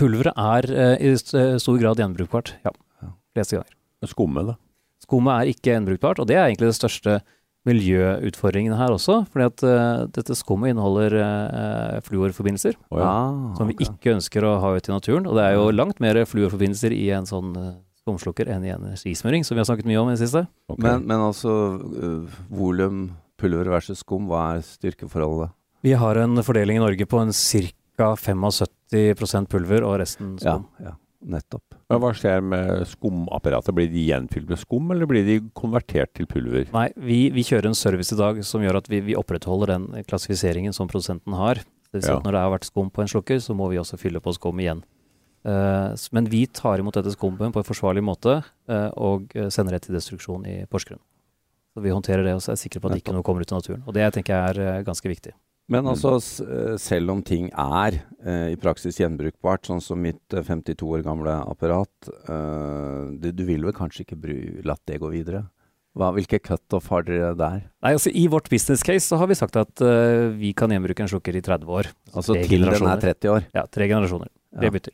Pulveret 0.00 0.36
er 0.36 0.98
i 1.04 1.12
stor 1.16 1.78
grad 1.80 2.00
gjenbrukbart, 2.00 2.56
ja. 2.66 2.72
Ja. 3.00 3.12
Fleste 3.36 3.58
ganger. 3.58 3.76
Skummet, 4.08 4.52
da. 4.52 4.54
Skummet 5.02 5.34
er 5.34 5.50
ikke 5.52 5.72
gjenbrukbart, 5.72 6.20
og 6.22 6.28
det 6.28 6.36
er 6.36 6.46
egentlig 6.46 6.70
det 6.70 6.78
største 6.78 7.20
miljøutfordringen 7.68 8.74
her 8.74 8.90
også. 8.94 9.22
fordi 9.30 9.46
at 9.46 9.64
uh, 9.66 10.04
dette 10.10 10.34
skummet 10.38 10.72
inneholder 10.72 11.16
uh, 11.20 12.00
fluorforbindelser, 12.06 12.76
oh, 12.90 12.98
ja. 12.98 13.06
Ah, 13.06 13.54
som 13.58 13.70
vi 13.70 13.76
ikke 13.86 14.16
ønsker 14.16 14.46
å 14.46 14.56
ha 14.62 14.74
ut 14.74 14.88
i 14.88 14.94
naturen. 14.94 15.28
Og 15.30 15.38
det 15.38 15.46
er 15.46 15.56
jo 15.58 15.70
langt 15.74 16.02
mer 16.02 16.18
fluorforbindelser 16.26 16.94
i 16.96 17.08
en 17.14 17.28
sånn 17.28 17.54
uh, 17.54 17.72
skumslukker 18.02 18.50
enn 18.50 18.66
i 18.66 18.72
en 18.74 18.88
skismøring, 18.98 19.46
som 19.46 19.56
vi 19.56 19.62
har 19.62 19.68
snakket 19.70 19.90
mye 19.90 20.00
om 20.02 20.10
i 20.10 20.16
det 20.16 20.24
siste. 20.24 20.44
Okay. 20.66 20.82
Men, 20.88 21.06
men 21.06 21.26
altså 21.28 21.52
uh, 21.78 22.40
volum, 22.50 23.04
pulver 23.38 23.70
versus 23.70 24.02
skum, 24.02 24.26
hva 24.30 24.56
er 24.56 24.66
styrkeforholdet? 24.66 25.54
Vi 25.82 25.94
har 25.98 26.18
en 26.18 26.42
fordeling 26.46 26.78
i 26.78 26.82
Norge 26.82 27.06
på 27.10 27.22
en 27.22 27.34
ca. 27.34 28.14
75% 28.18 29.50
pulver 29.52 29.84
og 29.86 29.98
resten 30.00 30.34
skum. 30.40 30.66
Ja, 30.82 30.90
ja, 30.90 30.94
nettopp. 31.22 31.76
Men 31.90 32.00
Hva 32.02 32.12
skjer 32.16 32.40
med 32.44 32.86
skumapparatet? 32.90 33.74
Blir 33.76 33.90
de 33.92 34.06
gjenfylt 34.08 34.48
med 34.50 34.60
skum, 34.60 34.90
eller 34.94 35.08
blir 35.10 35.26
de 35.26 35.38
konvertert 35.58 36.12
til 36.16 36.28
pulver? 36.30 36.66
Nei, 36.74 36.88
vi, 36.96 37.20
vi 37.34 37.44
kjører 37.46 37.70
en 37.70 37.78
service 37.78 38.14
i 38.14 38.18
dag 38.18 38.40
som 38.46 38.64
gjør 38.64 38.80
at 38.80 38.90
vi, 38.90 39.02
vi 39.04 39.18
opprettholder 39.18 39.74
den 39.74 40.08
klassifiseringen 40.08 40.74
som 40.76 40.90
produsenten 40.90 41.36
har. 41.38 41.62
Det 41.92 42.00
vil 42.00 42.06
si 42.06 42.10
Ja. 42.10 42.18
at 42.18 42.24
når 42.24 42.32
det 42.32 42.42
har 42.46 42.54
vært 42.54 42.68
skum 42.70 42.90
på 42.90 43.04
en 43.04 43.12
slukker, 43.12 43.40
så 43.40 43.54
må 43.54 43.68
vi 43.68 43.80
også 43.80 44.00
fylle 44.00 44.20
på 44.24 44.34
skum 44.34 44.60
igjen. 44.60 44.82
Uh, 45.42 45.92
men 46.14 46.28
vi 46.30 46.46
tar 46.46 46.78
imot 46.78 46.94
dette 46.94 47.12
skummet 47.16 47.52
på 47.52 47.58
en 47.58 47.66
forsvarlig 47.66 48.02
måte 48.06 48.36
uh, 48.70 48.90
og 48.94 49.32
eh, 49.34 49.48
sender 49.50 49.74
det 49.74 49.80
til 49.82 49.96
destruksjon 49.96 50.44
i 50.46 50.60
Porsgrunn. 50.70 51.00
Så 51.74 51.82
vi 51.82 51.90
håndterer 51.90 52.22
det 52.22 52.36
og 52.36 52.46
er 52.46 52.60
sikre 52.60 52.78
på 52.78 52.92
at 52.92 53.00
ikke 53.00 53.14
noe 53.16 53.26
kommer 53.26 53.42
ut 53.42 53.50
i 53.50 53.56
naturen. 53.56 53.82
Og 53.88 53.96
det 53.96 54.06
tenker 54.14 54.36
jeg 54.36 54.52
er 54.52 54.78
uh, 54.78 54.84
ganske 54.86 55.10
viktig. 55.10 55.34
Men 55.68 55.84
Mm. 55.84 55.90
altså, 55.94 56.16
s- 56.20 56.40
eh, 56.40 56.76
selv 56.76 57.10
om 57.10 57.22
ting 57.22 57.48
er 57.54 58.02
eh, 58.26 58.52
i 58.52 58.56
praksis 58.56 58.98
gjenbrukbart, 58.98 59.62
sånn 59.66 59.80
som 59.82 60.00
mitt 60.02 60.20
eh, 60.34 60.42
52 60.42 60.82
år 60.98 61.02
gamle 61.02 61.30
apparat, 61.48 61.88
eh, 62.28 63.16
du, 63.18 63.30
du 63.32 63.44
vil 63.44 63.62
vel 63.64 63.72
kanskje 63.72 64.04
ikke 64.04 64.20
bru, 64.20 64.62
latt 64.64 64.80
det 64.86 65.00
gå 65.00 65.10
videre? 65.10 65.46
Hva, 65.94 66.10
hvilke 66.16 66.40
cutoff 66.42 66.86
har 66.88 67.02
dere 67.04 67.34
der? 67.36 67.62
Nei, 67.82 67.92
altså 67.92 68.10
I 68.14 68.26
vårt 68.26 68.48
business 68.48 68.82
case 68.82 69.04
så 69.06 69.18
har 69.18 69.26
vi 69.28 69.34
sagt 69.34 69.56
at 69.60 69.80
uh, 69.84 70.30
vi 70.32 70.54
kan 70.54 70.70
gjenbruke 70.72 71.00
en 71.04 71.08
slukker 71.08 71.36
i 71.36 71.42
30 71.44 71.66
år. 71.68 71.90
Altså 72.14 72.32
tre 72.32 72.46
til 72.48 72.64
den 72.64 72.86
er 72.88 72.96
30 73.02 73.28
år? 73.28 73.44
Ja, 73.54 73.66
tre 73.66 73.88
generasjoner. 73.88 74.28
Det 74.56 74.64
Ja. 74.64 74.70
bytter. 74.70 74.92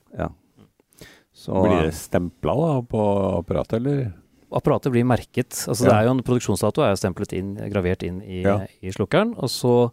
Så, 1.33 1.55
Blir 1.63 1.85
det 1.87 1.95
stempla 1.95 2.55
da 2.59 2.81
på 2.83 2.99
apparatet, 3.45 3.75
eller? 3.79 4.13
apparatet 4.51 4.91
blir 4.91 5.05
merket. 5.07 5.51
Altså 5.69 5.85
Ja. 5.87 5.91
det 5.91 5.97
er 6.01 6.05
jo 6.07 6.11
En 6.17 6.23
produksjonsdato 6.25 6.83
er 6.83 6.91
jo 6.91 6.97
stemplet 6.99 7.33
inn, 7.33 7.55
gravert 7.71 8.03
inn 8.03 8.21
i, 8.23 8.43
Ja. 8.43 8.67
i 8.83 8.89
slukkeren. 8.91 9.35
Og 9.39 9.49
så 9.49 9.93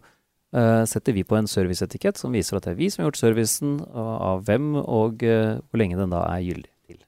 setter 0.52 1.12
vi 1.12 1.24
på 1.26 1.36
en 1.36 1.48
serviceetikett 1.50 2.16
som 2.16 2.32
viser 2.32 2.56
at 2.56 2.64
det 2.64 2.74
er 2.74 2.78
vi 2.78 2.88
som 2.92 3.02
har 3.02 3.10
gjort 3.10 3.18
servicen, 3.18 3.76
av 3.92 4.46
hvem, 4.46 4.74
og 4.78 5.24
eh, 5.26 5.58
hvor 5.58 5.82
lenge 5.82 5.98
den 5.98 6.14
da 6.14 6.22
er 6.30 6.44
gyldig 6.46 6.70
til. 6.86 7.00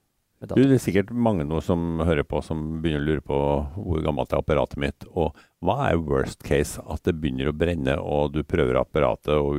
Du, 0.54 0.60
det 0.60 0.76
er 0.76 0.82
sikkert 0.82 1.10
mange 1.10 1.46
nå 1.46 1.60
som 1.64 2.02
hører 2.06 2.26
på, 2.26 2.42
som 2.44 2.80
begynner 2.82 3.02
å 3.02 3.08
lure 3.08 3.24
på 3.26 3.38
hvor 3.78 4.02
gammelt 4.04 4.34
er 4.34 4.42
apparatet 4.42 4.82
mitt. 4.82 5.06
Og 5.14 5.38
hva 5.64 5.78
er 5.88 6.02
worst 6.02 6.44
case? 6.46 6.82
At 6.86 7.02
det 7.08 7.16
begynner 7.18 7.50
å 7.50 7.56
brenne, 7.56 7.96
og 7.98 8.34
du 8.36 8.44
prøver 8.46 8.78
apparatet, 8.82 9.34
og 9.34 9.58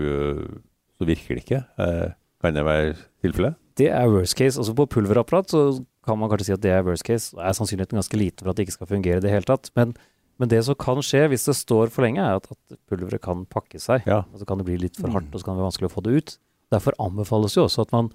så 1.00 1.08
virker 1.08 1.36
det 1.36 1.46
ikke? 1.46 1.64
Eh, 1.80 2.08
kan 2.44 2.56
det 2.56 2.64
være 2.68 2.94
tilfellet? 3.24 3.58
Det 3.80 3.90
er 3.96 4.12
worst 4.12 4.36
case. 4.36 4.60
Altså 4.60 4.76
På 4.76 4.88
pulverapparat 4.92 5.52
så 5.52 5.64
kan 6.06 6.20
man 6.20 6.32
kanskje 6.32 6.50
si 6.50 6.56
at 6.56 6.64
det 6.64 6.72
er 6.76 6.86
worst 6.88 7.08
case. 7.08 7.36
Det 7.36 7.44
er 7.44 7.56
sannsynligheten 7.56 8.00
ganske 8.00 8.20
liten 8.20 8.44
for 8.44 8.52
at 8.52 8.60
det 8.60 8.68
ikke 8.68 8.78
skal 8.80 8.92
fungere 8.92 9.22
i 9.22 9.24
det 9.24 9.32
hele 9.32 9.48
tatt. 9.48 9.72
Men, 9.80 9.96
men 10.40 10.50
det 10.52 10.62
som 10.66 10.78
kan 10.80 11.02
skje 11.04 11.26
hvis 11.34 11.46
det 11.50 11.56
står 11.60 11.92
for 11.94 12.06
lenge, 12.08 12.24
er 12.24 12.40
at, 12.40 12.48
at 12.50 12.78
pulveret 12.90 13.22
kan 13.26 13.44
pakke 13.52 13.80
seg. 13.84 14.08
Ja. 14.08 14.22
Og 14.32 14.40
så 14.42 14.48
kan 14.48 14.62
det 14.62 14.66
bli 14.70 14.78
litt 14.80 14.98
for 15.00 15.12
hardt, 15.12 15.30
og 15.34 15.42
så 15.42 15.46
kan 15.50 15.58
det 15.58 15.62
være 15.64 15.70
vanskelig 15.72 15.90
å 15.92 15.94
få 15.98 16.04
det 16.06 16.16
ut. 16.16 16.36
Derfor 16.74 16.96
anbefales 17.02 17.58
jo 17.58 17.66
også 17.68 17.84
at 17.88 17.94
man 17.96 18.10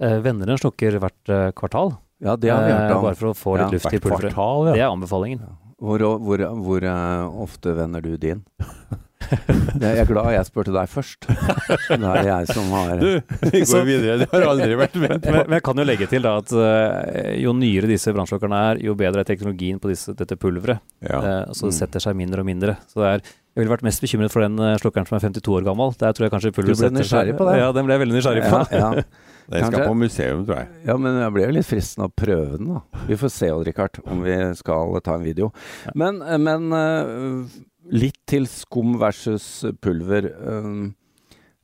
eh, 0.00 0.18
vender 0.24 0.50
en 0.54 0.60
slukker 0.62 0.96
hvert 1.02 1.32
eh, 1.32 1.48
kvartal. 1.58 1.94
Ja, 2.24 2.36
det 2.40 2.48
har 2.48 2.64
vi 2.64 2.72
hørt 2.72 2.90
eh, 2.90 2.96
om. 2.96 3.02
bare 3.04 3.18
for 3.20 3.28
å 3.32 3.36
få 3.36 3.56
litt 3.60 3.66
Ja, 3.66 3.72
luft 3.76 3.92
i 3.92 4.00
pulveret. 4.00 4.32
kvartal, 4.32 4.70
Det 4.72 4.80
er 4.80 4.88
anbefalingen. 4.88 5.42
Hvor, 5.76 6.00
hvor, 6.24 6.44
hvor 6.64 6.86
eh, 6.88 7.40
ofte 7.44 7.74
vender 7.76 8.00
du 8.00 8.14
din? 8.16 8.40
Jeg 9.80 9.98
er 10.02 10.08
glad 10.08 10.28
jeg 10.34 10.46
spurte 10.48 10.72
deg 10.74 10.90
først. 10.92 11.26
Det 11.90 11.96
er 11.98 12.26
jeg 12.28 12.48
som 12.52 12.68
har 12.74 12.92
Du, 13.00 13.08
vi 13.50 13.62
går 13.64 13.86
videre. 13.88 14.18
Det 14.22 14.28
har 14.32 14.44
aldri 14.50 14.76
vært 14.78 14.98
ment 15.00 15.24
Men, 15.26 15.38
men 15.48 15.56
jeg 15.56 15.64
kan 15.66 15.80
jo 15.80 15.86
legge 15.88 16.08
til 16.10 16.22
da 16.26 16.34
at 16.42 16.52
eh, 16.52 17.32
jo 17.42 17.54
nyere 17.56 17.88
disse 17.90 18.12
brannslukkerne 18.14 18.60
er, 18.70 18.82
jo 18.86 18.94
bedre 18.98 19.24
er 19.24 19.28
teknologien 19.28 19.80
på 19.82 19.90
disse, 19.90 20.14
dette 20.18 20.36
pulveret. 20.40 20.82
Ja. 21.04 21.18
Eh, 21.20 21.52
så 21.56 21.66
det 21.68 21.74
Mm. 21.74 21.78
setter 21.80 22.04
seg 22.06 22.16
mindre 22.18 22.44
og 22.44 22.46
mindre. 22.48 22.76
Så 22.92 23.00
det 23.02 23.08
er, 23.10 23.24
jeg 23.56 23.62
ville 23.64 23.72
vært 23.74 23.86
mest 23.88 24.04
bekymret 24.04 24.32
for 24.34 24.44
den 24.44 24.56
slokkeren 24.56 24.82
slukkeren 24.82 25.08
som 25.08 25.16
er 25.18 25.24
52 25.26 25.56
år 25.58 25.64
gammel. 25.66 25.94
Der 25.98 26.12
tror 26.16 26.26
jeg 26.28 26.34
kanskje 26.36 26.52
pulveret 26.56 26.76
Du 26.78 26.84
ble 26.86 26.92
nysgjerrig 27.00 27.36
på 27.40 27.48
det? 27.50 27.56
Ja, 27.62 27.72
den 27.74 27.88
ble 27.88 27.96
jeg 27.96 28.04
veldig 28.04 28.18
nysgjerrig 28.20 28.44
på. 28.46 28.60
ja, 28.76 28.90
ja. 29.00 29.06
Den 29.46 29.62
skal 29.70 29.84
på 29.86 29.94
museum, 29.94 30.40
tror 30.46 30.56
jeg. 30.58 30.68
ja, 30.88 30.96
men 30.98 31.20
jeg 31.22 31.32
ble 31.36 31.44
jo 31.46 31.52
litt 31.54 31.66
fristende 31.68 32.08
å 32.08 32.12
prøve 32.18 32.56
den, 32.58 32.72
da. 32.74 33.02
Vi 33.06 33.18
får 33.20 33.30
se, 33.30 33.50
Odd 33.54 33.68
Rikard, 33.68 34.00
om 34.10 34.24
vi 34.26 34.34
skal 34.58 34.96
ta 35.06 35.14
en 35.14 35.22
video. 35.26 35.52
Men, 35.94 36.18
men 36.42 36.66
eh, 36.74 37.60
litt 37.92 38.18
til 38.26 38.46
skum 38.50 38.96
versus 39.00 39.64
pulver. 39.82 40.30
Eh, 40.32 40.86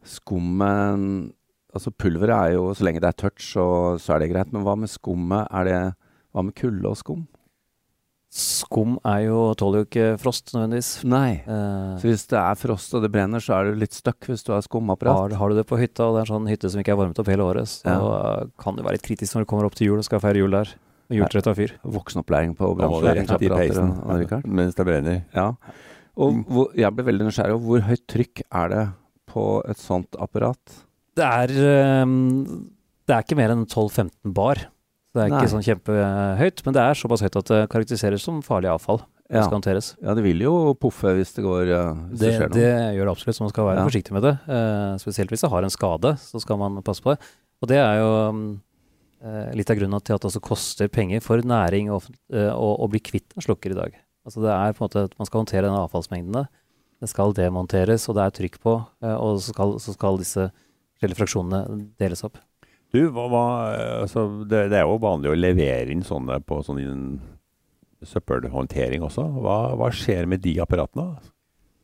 Skummet 0.03 1.33
Altså 1.73 1.93
pulveret 1.95 2.35
er 2.35 2.55
jo 2.57 2.73
Så 2.75 2.85
lenge 2.85 3.01
det 3.01 3.09
er 3.13 3.21
tørt, 3.25 3.39
så, 3.41 3.97
så 4.03 4.17
er 4.17 4.25
det 4.25 4.33
greit. 4.33 4.51
Men 4.53 4.65
hva 4.67 4.75
med 4.77 4.91
skummet? 4.93 5.47
Er 5.51 5.69
det 5.69 5.79
Hva 6.35 6.45
med 6.45 6.57
kulde 6.59 6.91
og 6.91 6.99
skum? 7.01 7.23
Skum 8.33 8.95
er 9.05 9.27
jo, 9.27 9.41
tåler 9.61 9.83
jo 9.83 9.87
ikke 9.91 10.05
frost 10.17 10.55
nødvendigvis. 10.55 11.03
Nei. 11.05 11.43
Eh, 11.45 11.99
Så 12.01 12.09
hvis 12.09 12.23
det 12.31 12.39
er 12.41 12.57
frost 12.57 12.95
og 12.97 13.03
det 13.05 13.11
brenner, 13.13 13.43
så 13.45 13.59
er 13.59 13.69
du 13.69 13.81
litt 13.83 13.93
stuck 13.93 14.25
hvis 14.25 14.41
du 14.47 14.55
har 14.55 14.63
skumapparat? 14.65 15.19
har, 15.19 15.35
har 15.37 15.53
du 15.53 15.59
det 15.59 15.67
på 15.69 15.77
hytta, 15.77 16.07
og 16.07 16.17
det 16.17 16.23
er 16.23 16.31
en 16.31 16.39
sånn 16.39 16.49
hytte 16.49 16.71
som 16.73 16.81
ikke 16.81 16.95
er 16.95 16.99
varmet 17.03 17.21
opp 17.21 17.29
hele 17.29 17.45
året, 17.45 17.69
så 17.69 17.93
ja. 17.93 18.47
kan 18.65 18.79
det 18.79 18.87
være 18.87 18.97
litt 18.97 19.05
kritisk 19.05 19.37
når 19.37 19.45
du 19.45 19.51
kommer 19.53 19.69
opp 19.69 19.77
til 19.77 19.91
jul 19.91 20.01
og 20.01 20.09
skal 20.09 20.25
feire 20.25 20.41
jul 20.41 20.57
der. 20.57 20.73
Og 21.13 21.19
juletreet 21.19 21.45
tar 21.45 21.59
fyr. 21.61 21.77
Voksenopplæring 21.85 22.57
på 22.57 22.73
Rikard? 22.73 24.49
mens 24.49 24.81
det 24.81 24.89
brenner. 24.89 25.21
Ja. 25.37 25.51
Og 26.21 26.43
hvor, 26.49 26.73
jeg 26.77 26.93
ble 26.93 27.07
veldig 27.09 27.29
nysgjerrig. 27.29 27.61
Hvor 27.65 27.87
høyt 27.89 28.05
trykk 28.11 28.43
er 28.51 28.73
det 28.73 28.85
på 29.33 29.47
et 29.71 29.81
sånt 29.81 30.19
apparat? 30.21 30.61
Det 31.17 31.25
er, 31.25 31.53
eh, 31.53 32.05
det 33.09 33.17
er 33.17 33.25
ikke 33.25 33.39
mer 33.39 33.55
enn 33.55 33.67
12-15 33.67 34.35
bar. 34.37 34.67
Det 35.13 35.21
er 35.27 35.29
Nei. 35.29 35.41
ikke 35.43 35.53
sånn 35.53 35.65
kjempehøyt, 35.65 36.63
men 36.65 36.77
det 36.77 36.83
er 36.83 36.97
såpass 36.97 37.25
høyt 37.25 37.37
at 37.37 37.51
det 37.51 37.65
karakteriseres 37.73 38.25
som 38.25 38.41
farlig 38.45 38.71
avfall. 38.73 39.03
Ja. 39.33 39.47
skal 39.47 39.65
ja, 39.65 40.13
det 40.13 40.23
vil 40.27 40.43
jo 40.45 40.75
poffe 40.77 41.15
hvis 41.17 41.31
det 41.33 41.41
går 41.47 41.71
uh, 41.73 42.01
hvis 42.11 42.21
det, 42.21 42.27
Det, 42.27 42.33
skjer 42.37 42.51
noe. 42.51 42.57
det 42.59 42.97
gjør 42.99 43.07
det 43.09 43.13
absolutt, 43.15 43.37
så 43.39 43.45
man 43.47 43.53
skal 43.53 43.65
være 43.65 43.79
Ja. 43.79 43.85
forsiktig 43.89 44.13
med 44.13 44.23
det. 44.27 44.33
Eh, 44.45 44.97
spesielt 45.01 45.33
hvis 45.33 45.41
det 45.41 45.51
har 45.51 45.65
en 45.65 45.73
skade, 45.73 46.11
så 46.21 46.41
skal 46.43 46.59
man 46.61 46.83
passe 46.85 47.01
på 47.01 47.15
det. 47.15 47.31
Og 47.63 47.69
det 47.71 47.79
er 47.81 47.97
jo 48.03 48.11
mm, 48.37 48.61
eh, 49.25 49.55
litt 49.57 49.71
av 49.73 49.79
grunnen 49.79 50.05
til 50.05 50.19
at 50.19 50.21
det 50.21 50.29
også 50.29 50.43
koster 50.45 50.89
penger 50.93 51.25
for 51.25 51.41
næring 51.41 51.89
å, 51.89 52.03
eh, 52.35 52.53
å, 52.53 52.69
å 52.85 52.91
bli 52.93 53.01
kvitt 53.01 53.33
en 53.33 53.47
slukker 53.47 53.73
i 53.73 53.79
dag. 53.79 53.97
Altså 54.27 54.43
det 54.45 54.53
er 54.55 54.75
på 54.77 54.83
en 54.83 54.89
måte 54.89 55.07
at 55.09 55.15
man 55.19 55.29
skal 55.29 55.43
håndtere 55.43 55.67
denne 55.67 55.83
avfallsmengdene. 55.83 56.47
Det 57.03 57.11
skal 57.11 57.35
demonteres, 57.35 58.07
og 58.09 58.17
det 58.17 58.25
er 58.25 58.35
trykk 58.37 58.61
på, 58.63 58.77
eh, 59.03 59.17
og 59.17 59.41
så 59.43 59.55
skal, 59.55 59.77
så 59.83 59.95
skal 59.97 60.21
disse 60.21 60.49
forskjellige 60.95 61.19
fraksjonene 61.19 61.81
deles 61.99 62.23
opp. 62.27 62.39
Du, 62.93 63.01
hva, 63.11 63.25
hva, 63.33 63.45
altså, 64.03 64.27
det, 64.45 64.67
det 64.71 64.79
er 64.79 64.87
jo 64.87 65.01
vanlig 65.03 65.33
å 65.33 65.39
levere 65.39 65.91
inn 65.91 66.05
sånne 66.07 66.39
på 66.45 66.61
sånn 66.63 66.83
søppelhåndtering 68.07 69.03
også. 69.07 69.25
Hva, 69.43 69.57
hva 69.79 69.91
skjer 69.95 70.29
med 70.31 70.45
de 70.45 70.59
apparatene? 70.63 71.17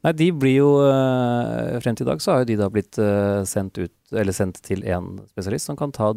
Nei, 0.06 0.12
de 0.14 0.28
blir 0.30 0.60
jo 0.60 0.68
eh, 0.86 1.78
Frem 1.82 1.96
til 1.98 2.06
i 2.06 2.10
dag 2.12 2.20
så 2.22 2.36
har 2.36 2.44
jo 2.44 2.50
de 2.52 2.58
da 2.60 2.68
blitt 2.70 3.00
eh, 3.02 3.40
sendt 3.48 3.80
ut, 3.80 3.94
eller 4.14 4.36
sendt 4.36 4.60
til 4.62 4.84
en 4.86 5.16
spesialist 5.32 5.70
som 5.70 5.78
kan 5.80 5.94
ta 5.94 6.12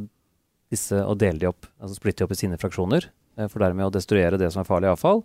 disse 0.72 1.00
og 1.02 1.18
dele 1.24 1.42
de 1.42 1.50
opp, 1.50 1.66
altså 1.82 1.98
splitte 1.98 2.22
de 2.22 2.28
opp 2.28 2.36
i 2.36 2.40
sine 2.40 2.60
fraksjoner, 2.62 3.10
for 3.50 3.60
dermed 3.64 3.90
å 3.90 3.92
destruere 3.92 4.38
det 4.40 4.48
som 4.54 4.62
er 4.62 4.70
farlig 4.70 4.88
avfall, 4.92 5.20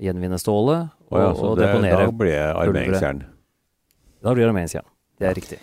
gjenvinne 0.00 0.38
stålet 0.40 0.88
og, 1.10 1.16
oh 1.16 1.22
ja, 1.22 1.34
og 1.34 1.58
det, 1.58 1.66
deponere. 1.66 2.06
Da 2.06 2.16
blir 2.22 2.36
det 2.36 2.46
armeringsjern. 2.54 3.26
Da 4.20 4.32
blir 4.34 4.46
det 4.46 4.54
armeringsjern. 4.54 4.88
Det 5.20 5.28
er 5.28 5.36
riktig. 5.36 5.60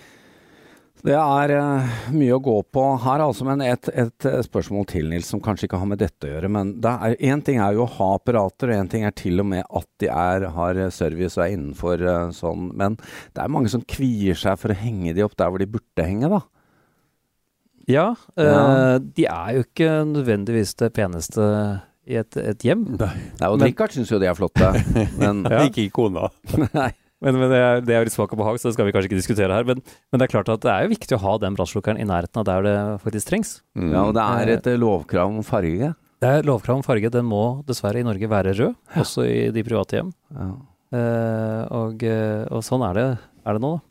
Det 1.05 1.13
er 1.13 1.51
eh, 1.53 1.97
mye 2.17 2.35
å 2.35 2.41
gå 2.41 2.55
på 2.73 2.83
her, 3.03 3.21
altså. 3.23 3.45
Men 3.47 3.61
et, 3.63 3.89
et 3.93 4.27
eh, 4.27 4.39
spørsmål 4.45 4.87
til, 4.89 5.07
Nils, 5.11 5.29
som 5.29 5.41
kanskje 5.43 5.67
ikke 5.67 5.79
har 5.79 5.89
med 5.91 6.01
dette 6.01 6.25
å 6.25 6.31
gjøre. 6.31 6.49
Men 6.51 6.73
én 6.81 7.43
ting 7.45 7.61
er 7.61 7.77
jo 7.77 7.85
å 7.85 7.91
ha 7.99 8.09
apparater, 8.17 8.71
og 8.73 8.81
én 8.81 8.89
ting 8.91 9.05
er 9.07 9.15
til 9.17 9.43
og 9.43 9.47
med 9.53 9.63
at 9.63 9.87
de 10.01 10.09
er, 10.11 10.47
har 10.57 10.81
service 10.93 11.37
og 11.37 11.45
er 11.45 11.55
innenfor 11.55 12.01
eh, 12.01 12.29
sånn. 12.35 12.71
Men 12.77 12.97
det 12.97 13.43
er 13.43 13.53
mange 13.53 13.71
som 13.73 13.85
kvier 13.85 14.37
seg 14.37 14.57
for 14.59 14.73
å 14.73 14.79
henge 14.79 15.13
de 15.15 15.25
opp 15.25 15.37
der 15.37 15.53
hvor 15.53 15.61
de 15.61 15.69
burde 15.77 16.07
henge, 16.07 16.31
da. 16.33 16.41
Ja, 17.87 18.09
ja. 18.35 18.43
Øh, 18.43 18.95
de 19.15 19.29
er 19.31 19.51
jo 19.55 19.63
ikke 19.63 19.91
nødvendigvis 20.09 20.73
det 20.81 20.89
peneste 20.97 21.45
i 22.07 22.17
et, 22.21 22.37
et 22.39 22.63
hjem. 22.65 22.85
Nei, 22.97 23.11
og 23.47 23.57
Men- 23.59 23.67
Richard 23.69 23.93
syns 23.95 24.11
jo 24.13 24.19
de 24.21 24.29
er 24.31 24.37
flotte, 24.37 24.69
men 25.21 25.43
Ja. 25.45 25.65
Ikke 25.67 25.89
kona. 25.93 26.29
Nei. 26.77 26.91
Men, 27.17 27.33
men 27.41 27.49
det, 27.49 27.57
er, 27.57 27.79
det 27.81 27.95
er 27.97 28.03
litt 28.05 28.13
smak 28.13 28.29
og 28.35 28.37
behag, 28.37 28.59
så 28.61 28.69
det 28.69 28.75
skal 28.75 28.85
vi 28.85 28.91
kanskje 28.93 29.09
ikke 29.09 29.17
diskutere 29.17 29.55
her. 29.57 29.65
Men, 29.65 29.79
men 30.13 30.19
det 30.21 30.27
er 30.27 30.33
klart 30.35 30.51
at 30.53 30.61
det 30.61 30.69
er 30.69 30.83
jo 30.85 30.91
viktig 30.91 31.15
å 31.17 31.21
ha 31.23 31.31
den 31.41 31.55
brannslukkeren 31.57 31.97
i 31.97 32.05
nærheten 32.05 32.43
av 32.43 32.45
der 32.45 32.61
det 32.67 32.75
faktisk 33.01 33.31
trengs. 33.31 33.55
Mm. 33.73 33.87
Ja, 33.89 34.03
og 34.05 34.13
det 34.13 34.25
er 34.37 34.51
et 34.53 34.69
eh, 34.69 34.77
lovkrav 34.77 35.33
om 35.33 35.41
farge. 35.47 35.89
Det 36.21 36.29
er 36.29 36.45
lovkrav 36.45 36.77
om 36.77 36.85
farge. 36.85 37.09
Den 37.13 37.25
må 37.25 37.41
dessverre 37.65 38.03
i 38.03 38.05
Norge 38.05 38.29
være 38.29 38.53
rød, 38.59 38.77
også 39.01 39.25
i 39.25 39.39
de 39.55 39.63
private 39.65 39.97
hjem. 39.97 40.11
Ja. 40.37 40.47
Eh, 40.97 41.63
og, 41.81 42.05
eh, 42.05 42.45
og 42.53 42.61
sånn 42.69 42.85
er 42.85 42.99
det, 43.01 43.07
er 43.49 43.57
det 43.57 43.63
nå, 43.65 43.73
da. 43.79 43.83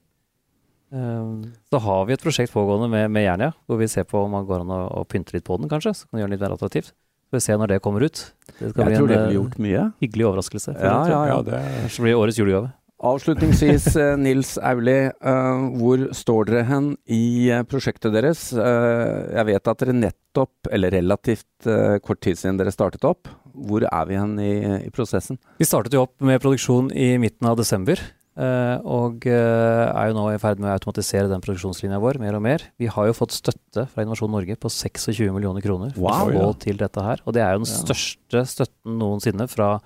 Eh, 0.97 1.51
så 1.75 1.81
har 1.83 2.07
vi 2.07 2.15
et 2.15 2.23
prosjekt 2.23 2.55
pågående 2.55 2.87
med, 2.93 3.11
med 3.11 3.27
Jernia, 3.27 3.51
hvor 3.67 3.83
vi 3.83 3.91
ser 3.91 4.07
på 4.07 4.23
om 4.23 4.31
man 4.39 4.47
går 4.47 4.63
an 4.63 4.71
å, 4.71 4.81
å 5.01 5.05
pynte 5.11 5.35
litt 5.35 5.45
på 5.51 5.59
den, 5.59 5.67
kanskje. 5.73 5.97
Så 5.99 6.07
kan 6.07 6.15
vi 6.19 6.23
gjøre 6.23 6.31
den 6.31 6.39
litt 6.39 6.47
mer 6.47 6.55
attraktivt. 6.55 6.95
Så 7.27 7.37
vi 7.37 7.43
se 7.43 7.57
når 7.59 7.73
det 7.75 7.81
kommer 7.83 8.05
ut. 8.07 8.21
Det 8.57 8.71
skal 8.71 8.83
Jeg 8.83 8.87
bli 8.87 8.97
tror 8.97 9.07
en 9.07 9.13
det 9.13 9.17
blir 9.19 9.29
eh, 9.29 9.37
gjort 9.41 9.57
mye. 9.67 9.85
hyggelig 10.01 10.27
overraskelse. 10.31 10.75
for 10.77 10.85
Ja, 10.87 10.97
det, 11.03 11.07
tror 11.07 11.15
jeg. 11.15 11.29
ja, 11.29 11.37
Ja, 11.37 11.43
det 11.43 11.63
Kanskje 11.83 11.97
det 11.97 12.05
blir 12.07 12.21
årets 12.23 12.39
julegave. 12.39 12.73
Avslutningsvis, 13.07 13.87
eh, 14.01 14.15
Nils 14.17 14.55
Auli, 14.65 14.95
eh, 15.11 15.65
hvor 15.77 16.05
står 16.17 16.47
dere 16.49 16.63
hen 16.71 16.87
i 17.13 17.51
eh, 17.53 17.65
prosjektet 17.69 18.15
deres? 18.15 18.47
Eh, 18.57 19.35
jeg 19.37 19.47
vet 19.51 19.69
at 19.69 19.83
dere 19.83 19.93
nettopp, 19.99 20.71
eller 20.73 20.95
relativt 20.97 21.67
eh, 21.69 21.99
kort 22.01 22.23
tid 22.25 22.39
siden 22.41 22.57
dere 22.63 22.73
startet 22.73 23.05
opp. 23.05 23.29
Hvor 23.57 23.85
er 23.89 24.07
vi 24.09 24.17
hen 24.21 24.39
i, 24.41 24.53
i 24.87 24.91
prosessen? 24.95 25.39
Vi 25.61 25.69
startet 25.69 25.93
jo 25.97 26.07
opp 26.07 26.15
med 26.25 26.41
produksjon 26.41 26.89
i 26.97 27.15
midten 27.21 27.49
av 27.51 27.57
desember. 27.61 28.01
Eh, 28.37 28.77
og 28.85 29.27
uh, 29.27 29.85
er 29.97 30.11
jo 30.11 30.17
nå 30.19 30.25
i 30.35 30.39
ferd 30.43 30.61
med 30.63 30.71
å 30.71 30.77
automatisere 30.77 31.29
den 31.31 31.43
produksjonslinja 31.45 31.99
vår 32.03 32.19
mer 32.23 32.37
og 32.39 32.43
mer. 32.45 32.65
Vi 32.79 32.87
har 32.93 33.09
jo 33.09 33.15
fått 33.17 33.35
støtte 33.37 33.87
fra 33.91 34.05
Innovasjon 34.05 34.31
Norge 34.33 34.57
på 34.61 34.71
26 34.73 35.33
millioner 35.35 35.65
kroner 35.65 35.93
Wow, 35.97 36.31
ja. 36.35 36.49
til 36.63 36.77
dette 36.81 37.03
her. 37.03 37.23
Og 37.27 37.35
det 37.37 37.43
er 37.43 37.55
jo 37.57 37.65
den 37.65 37.71
Ja. 37.73 37.83
største 37.85 38.45
støtten 38.53 38.99
noensinne 39.01 39.49
fra, 39.49 39.81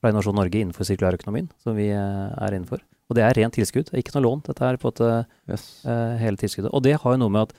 fra 0.00 0.10
Innovasjon 0.12 0.36
Norge 0.36 0.60
innenfor 0.60 0.84
sirkulærøkonomien, 0.88 1.48
som 1.64 1.76
vi 1.76 1.90
uh, 1.92 2.32
er 2.44 2.56
innenfor. 2.58 2.80
Og 3.10 3.16
det 3.18 3.24
er 3.26 3.34
rent 3.36 3.52
tilskudd, 3.58 3.90
det 3.90 3.98
er 3.98 4.00
ikke 4.04 4.14
noe 4.16 4.24
lån. 4.24 4.44
Dette 4.46 4.64
er 4.64 4.78
på 4.80 4.88
en 5.04 5.26
Yes. 5.46 5.84
eh, 5.84 6.16
hele 6.22 6.36
tilskuddet. 6.40 6.70
Og 6.72 6.80
det 6.82 6.94
har 7.02 7.12
jo 7.12 7.18
noe 7.20 7.28
med 7.34 7.42
at 7.50 7.52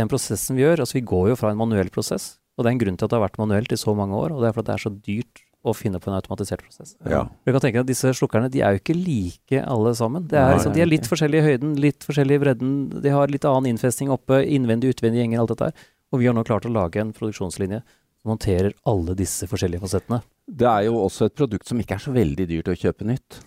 den 0.00 0.08
prosessen 0.08 0.56
vi 0.56 0.62
gjør, 0.64 0.80
altså 0.80 0.96
vi 0.96 1.02
går 1.04 1.28
jo 1.28 1.36
fra 1.36 1.50
en 1.52 1.58
manuell 1.60 1.90
prosess, 1.92 2.38
og 2.56 2.64
det 2.64 2.70
er 2.70 2.72
en 2.72 2.80
grunn 2.80 2.96
til 2.96 3.04
at 3.04 3.10
det 3.12 3.18
har 3.20 3.26
vært 3.28 3.36
manuelt 3.42 3.72
i 3.72 3.76
så 3.76 3.92
mange 3.94 4.16
år, 4.16 4.32
og 4.32 4.40
det 4.40 4.48
er 4.48 4.54
fordi 4.56 4.70
det 4.70 4.74
er 4.78 4.84
så 4.86 4.92
dyrt 5.04 5.42
å 5.60 5.74
finne 5.76 6.00
på 6.00 6.08
en 6.08 6.16
automatisert 6.16 6.62
prosess. 6.64 6.94
Ja. 7.04 7.26
Du 7.44 7.52
kan 7.52 7.60
tenke 7.60 7.76
deg 7.76 7.84
at 7.84 7.90
Disse 7.90 8.12
slukkerne 8.16 8.48
de 8.52 8.62
er 8.64 8.74
jo 8.76 8.80
ikke 8.80 8.96
like 8.96 9.60
alle 9.60 9.92
sammen. 9.98 10.24
Det 10.30 10.38
er, 10.38 10.48
Nei, 10.48 10.58
liksom, 10.58 10.74
de 10.76 10.84
er 10.84 10.88
litt 10.88 11.08
forskjellige 11.10 11.44
i 11.44 11.48
høyden, 11.50 11.74
litt 11.84 12.06
forskjellige 12.06 12.40
i 12.40 12.44
bredden. 12.46 12.74
De 13.04 13.12
har 13.12 13.32
litt 13.32 13.44
annen 13.48 13.74
innfesting 13.74 14.12
oppe, 14.14 14.40
innvendig, 14.46 14.94
utvendig 14.96 15.20
gjenger, 15.20 15.42
alt 15.42 15.52
dette 15.52 15.70
her. 15.70 15.88
Og 16.10 16.22
vi 16.22 16.30
har 16.30 16.36
nå 16.36 16.44
klart 16.48 16.66
å 16.66 16.72
lage 16.72 17.02
en 17.02 17.12
produksjonslinje 17.16 17.82
som 17.84 18.34
håndterer 18.34 18.74
alle 18.88 19.14
disse 19.18 19.48
forskjellige 19.48 19.84
fasettene. 19.84 20.22
Det 20.50 20.68
er 20.68 20.88
jo 20.88 20.98
også 21.04 21.28
et 21.28 21.36
produkt 21.36 21.68
som 21.68 21.80
ikke 21.80 21.96
er 21.96 22.04
så 22.04 22.12
veldig 22.14 22.46
dyrt 22.50 22.72
å 22.72 22.76
kjøpe 22.76 23.06
nytt. 23.08 23.40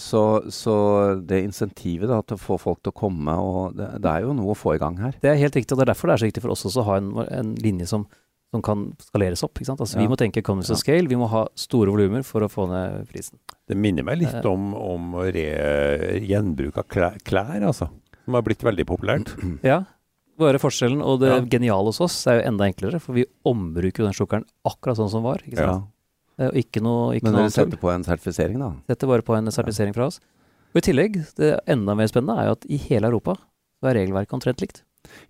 Så, 0.00 0.22
så 0.54 0.74
det 1.26 1.42
insentivet 1.44 2.08
da, 2.08 2.20
til 2.24 2.38
å 2.38 2.40
få 2.40 2.56
folk 2.62 2.78
til 2.82 2.92
å 2.92 2.96
komme, 2.96 3.34
og 3.36 3.76
det, 3.76 3.88
det 4.00 4.10
er 4.10 4.24
jo 4.24 4.34
noe 4.36 4.54
å 4.54 4.58
få 4.58 4.76
i 4.76 4.80
gang 4.80 4.96
her. 5.02 5.16
Det 5.20 5.32
er 5.32 5.40
helt 5.40 5.56
riktig, 5.58 5.74
og 5.74 5.80
det 5.80 5.88
er 5.88 5.92
derfor 5.92 6.08
det 6.08 6.14
er 6.14 6.22
så 6.22 6.28
viktig 6.30 6.44
for 6.44 6.54
oss 6.54 6.66
også 6.68 6.82
å 6.82 6.86
ha 6.88 6.98
en, 7.00 7.10
en 7.26 7.50
linje 7.60 7.88
som, 7.90 8.06
som 8.50 8.62
kan 8.62 8.88
skaleres 8.98 9.42
opp. 9.46 9.54
Ikke 9.60 9.66
sant? 9.70 9.80
Altså, 9.80 9.96
Ja. 9.96 10.02
Vi 10.02 10.08
må 10.08 10.16
tenke 10.18 10.38
economies 10.42 10.68
Ja. 10.68 10.74
of 10.74 10.80
scale, 10.80 11.06
vi 11.08 11.14
må 11.16 11.28
ha 11.28 11.46
store 11.54 11.90
volumer 11.90 12.24
for 12.24 12.40
å 12.42 12.48
få 12.50 12.68
ned 12.68 13.06
prisen. 13.08 13.38
Det 13.68 13.76
minner 13.76 14.02
meg 14.02 14.18
litt 14.18 14.34
Eh. 14.34 14.46
om, 14.50 14.74
om 14.74 15.14
re, 15.14 16.20
gjenbruk 16.26 16.76
av 16.78 16.88
klær, 16.88 17.18
klær, 17.22 17.62
altså. 17.62 17.88
Som 18.24 18.34
har 18.34 18.42
blitt 18.42 18.62
veldig 18.62 18.84
populært. 18.86 19.30
Ja, 19.62 19.84
bare 20.38 20.58
forskjellen, 20.58 21.02
og 21.02 21.20
det 21.20 21.28
Ja. 21.30 21.40
geniale 21.58 21.86
hos 21.86 22.00
oss 22.00 22.26
er 22.26 22.40
jo 22.42 22.48
enda 22.48 22.64
enklere, 22.66 23.00
for 23.00 23.12
vi 23.14 23.24
ombruker 23.46 23.98
jo 24.02 24.06
den 24.10 24.14
sjokkeren 24.14 24.44
akkurat 24.66 24.96
sånn 24.96 25.10
som 25.10 25.22
var. 25.22 25.38
Ikke 25.46 25.56
sant? 25.56 25.84
Ja. 26.38 26.48
Og 26.48 26.54
ikke 26.54 26.80
noe, 26.82 27.14
ikke 27.16 27.24
Men 27.24 27.34
dere 27.34 27.50
setter 27.52 27.76
på 27.76 27.92
en 27.92 28.02
sertifisering, 28.02 28.58
da? 28.58 28.72
Setter 28.88 29.06
bare 29.06 29.22
på 29.22 29.36
en 29.36 29.44
sertifisering 29.52 29.92
fra 29.94 30.06
oss. 30.06 30.18
Og 30.74 30.78
I 30.80 30.80
tillegg, 30.80 31.34
det 31.36 31.60
enda 31.68 31.94
mer 31.94 32.06
spennende 32.08 32.38
er 32.38 32.46
jo 32.46 32.52
at 32.52 32.64
i 32.70 32.76
hele 32.78 33.10
Europa 33.10 33.34
så 33.82 33.90
er 33.90 33.94
regelverket 34.06 34.32
omtrent 34.32 34.60
likt. 34.62 34.82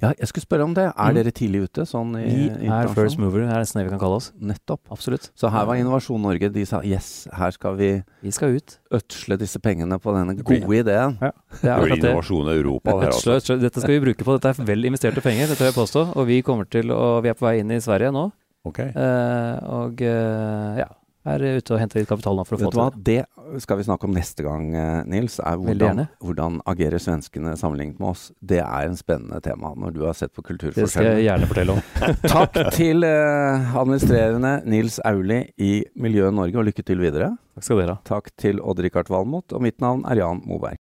Ja, 0.03 0.12
jeg 0.19 0.29
skulle 0.29 0.45
spørre 0.45 0.65
om 0.65 0.75
det. 0.75 0.85
Er 0.97 1.11
Mm. 1.11 1.15
dere 1.15 1.33
tidlig 1.33 1.62
ute 1.69 1.83
sånn 1.87 2.15
i 2.19 2.49
Vi 2.59 2.67
er 2.69 2.89
first 2.89 3.19
mover, 3.19 3.41
det 3.47 3.50
er 3.55 3.61
nesten 3.62 3.81
det 3.81 3.85
vi 3.87 3.91
kan 3.91 3.99
kalle 4.00 4.17
oss. 4.17 4.33
Nettopp. 4.41 4.81
Absolutt. 4.91 5.31
Så 5.37 5.50
her 5.50 5.65
var 5.67 5.75
Innovasjon 5.77 6.21
Norge. 6.21 6.53
De 6.53 6.65
sa 6.67 6.81
yes, 6.83 7.29
her 7.33 7.50
skal 7.50 7.77
vi 7.77 8.03
Vi 8.23 8.31
skal 8.31 8.57
ut. 8.57 8.79
ødsle 8.93 9.39
disse 9.39 9.59
pengene 9.61 9.99
på 10.00 10.12
denne 10.12 10.37
gode 10.43 10.67
ideen. 10.85 11.19
Det 11.21 11.31
er 11.65 11.81
Det 11.81 11.85
blir 11.85 11.97
innovasjon 11.99 12.49
i 12.49 12.59
Europa. 12.61 12.91
Det 12.91 13.00
her, 13.03 13.09
Ødsle, 13.11 13.33
altså. 13.35 13.55
ødsle. 13.55 13.61
Dette 13.61 13.81
skal 13.81 14.00
vi 14.00 14.05
bruke 14.07 14.25
på. 14.25 14.39
Dette 14.41 14.61
er 14.61 14.65
vel 14.65 14.85
investerte 14.85 15.23
penger, 15.23 15.47
det 15.49 15.57
tør 15.59 15.71
jeg 15.71 15.75
påstå. 15.75 16.17
Og 16.17 16.27
vi 16.27 16.43
kommer 16.43 16.69
til 16.69 16.89
å 16.91 17.23
Vi 17.23 17.29
er 17.29 17.35
på 17.35 17.47
vei 17.47 17.59
inn 17.61 17.71
i 17.71 17.79
Sverige 17.81 18.12
nå. 18.12 18.33
Ok. 18.65 18.79
Uh, 18.79 19.57
og 19.65 20.03
uh, 20.03 20.77
ja, 20.77 20.87
er 21.34 21.60
ute 21.60 21.75
og 21.75 21.80
henter 21.82 22.00
litt 22.00 22.10
kapital 22.10 22.38
nå 22.38 22.44
for 22.49 22.56
å 22.56 22.60
få 22.60 22.68
Vet 22.70 22.78
hva, 22.78 22.87
til 22.94 23.04
det. 23.06 23.18
det 23.54 23.62
skal 23.64 23.80
vi 23.80 23.87
snakke 23.87 24.08
om 24.08 24.16
neste 24.16 24.44
gang, 24.46 24.66
eh, 24.75 25.00
Nils. 25.10 25.38
Er 25.40 25.60
hvordan, 25.60 26.04
hvordan 26.22 26.58
agerer 26.70 27.02
svenskene 27.02 27.54
sammenlignet 27.60 28.00
med 28.02 28.12
oss? 28.12 28.26
Det 28.40 28.60
er 28.62 28.88
en 28.88 28.99
spennende 28.99 29.40
tema 29.44 29.72
når 29.78 29.96
du 29.96 30.04
har 30.06 30.18
sett 30.18 30.34
på 30.37 30.44
Det 30.44 30.88
skal 30.90 31.10
jeg 31.12 31.26
gjerne 31.28 31.50
fortelle 31.50 31.78
om. 31.78 31.82
Takk 32.37 32.60
til 32.76 33.06
eh, 33.06 33.72
administrerende 33.80 34.54
Nils 34.68 35.00
Auli 35.08 35.42
i 35.58 35.72
Miljø 35.94 36.30
Norge, 36.34 36.58
og 36.60 36.68
lykke 36.70 36.84
til 36.87 37.02
videre. 37.02 37.32
Takk 37.56 37.66
skal 37.66 37.82
dere 37.82 37.99
ha. 37.99 38.04
Takk 38.08 38.30
til 38.40 38.60
Odd-Rikard 38.60 39.10
Valmot, 39.12 39.52
og 39.52 39.64
mitt 39.64 39.80
navn 39.82 40.06
er 40.08 40.22
Jan 40.22 40.44
Moberg. 40.49 40.80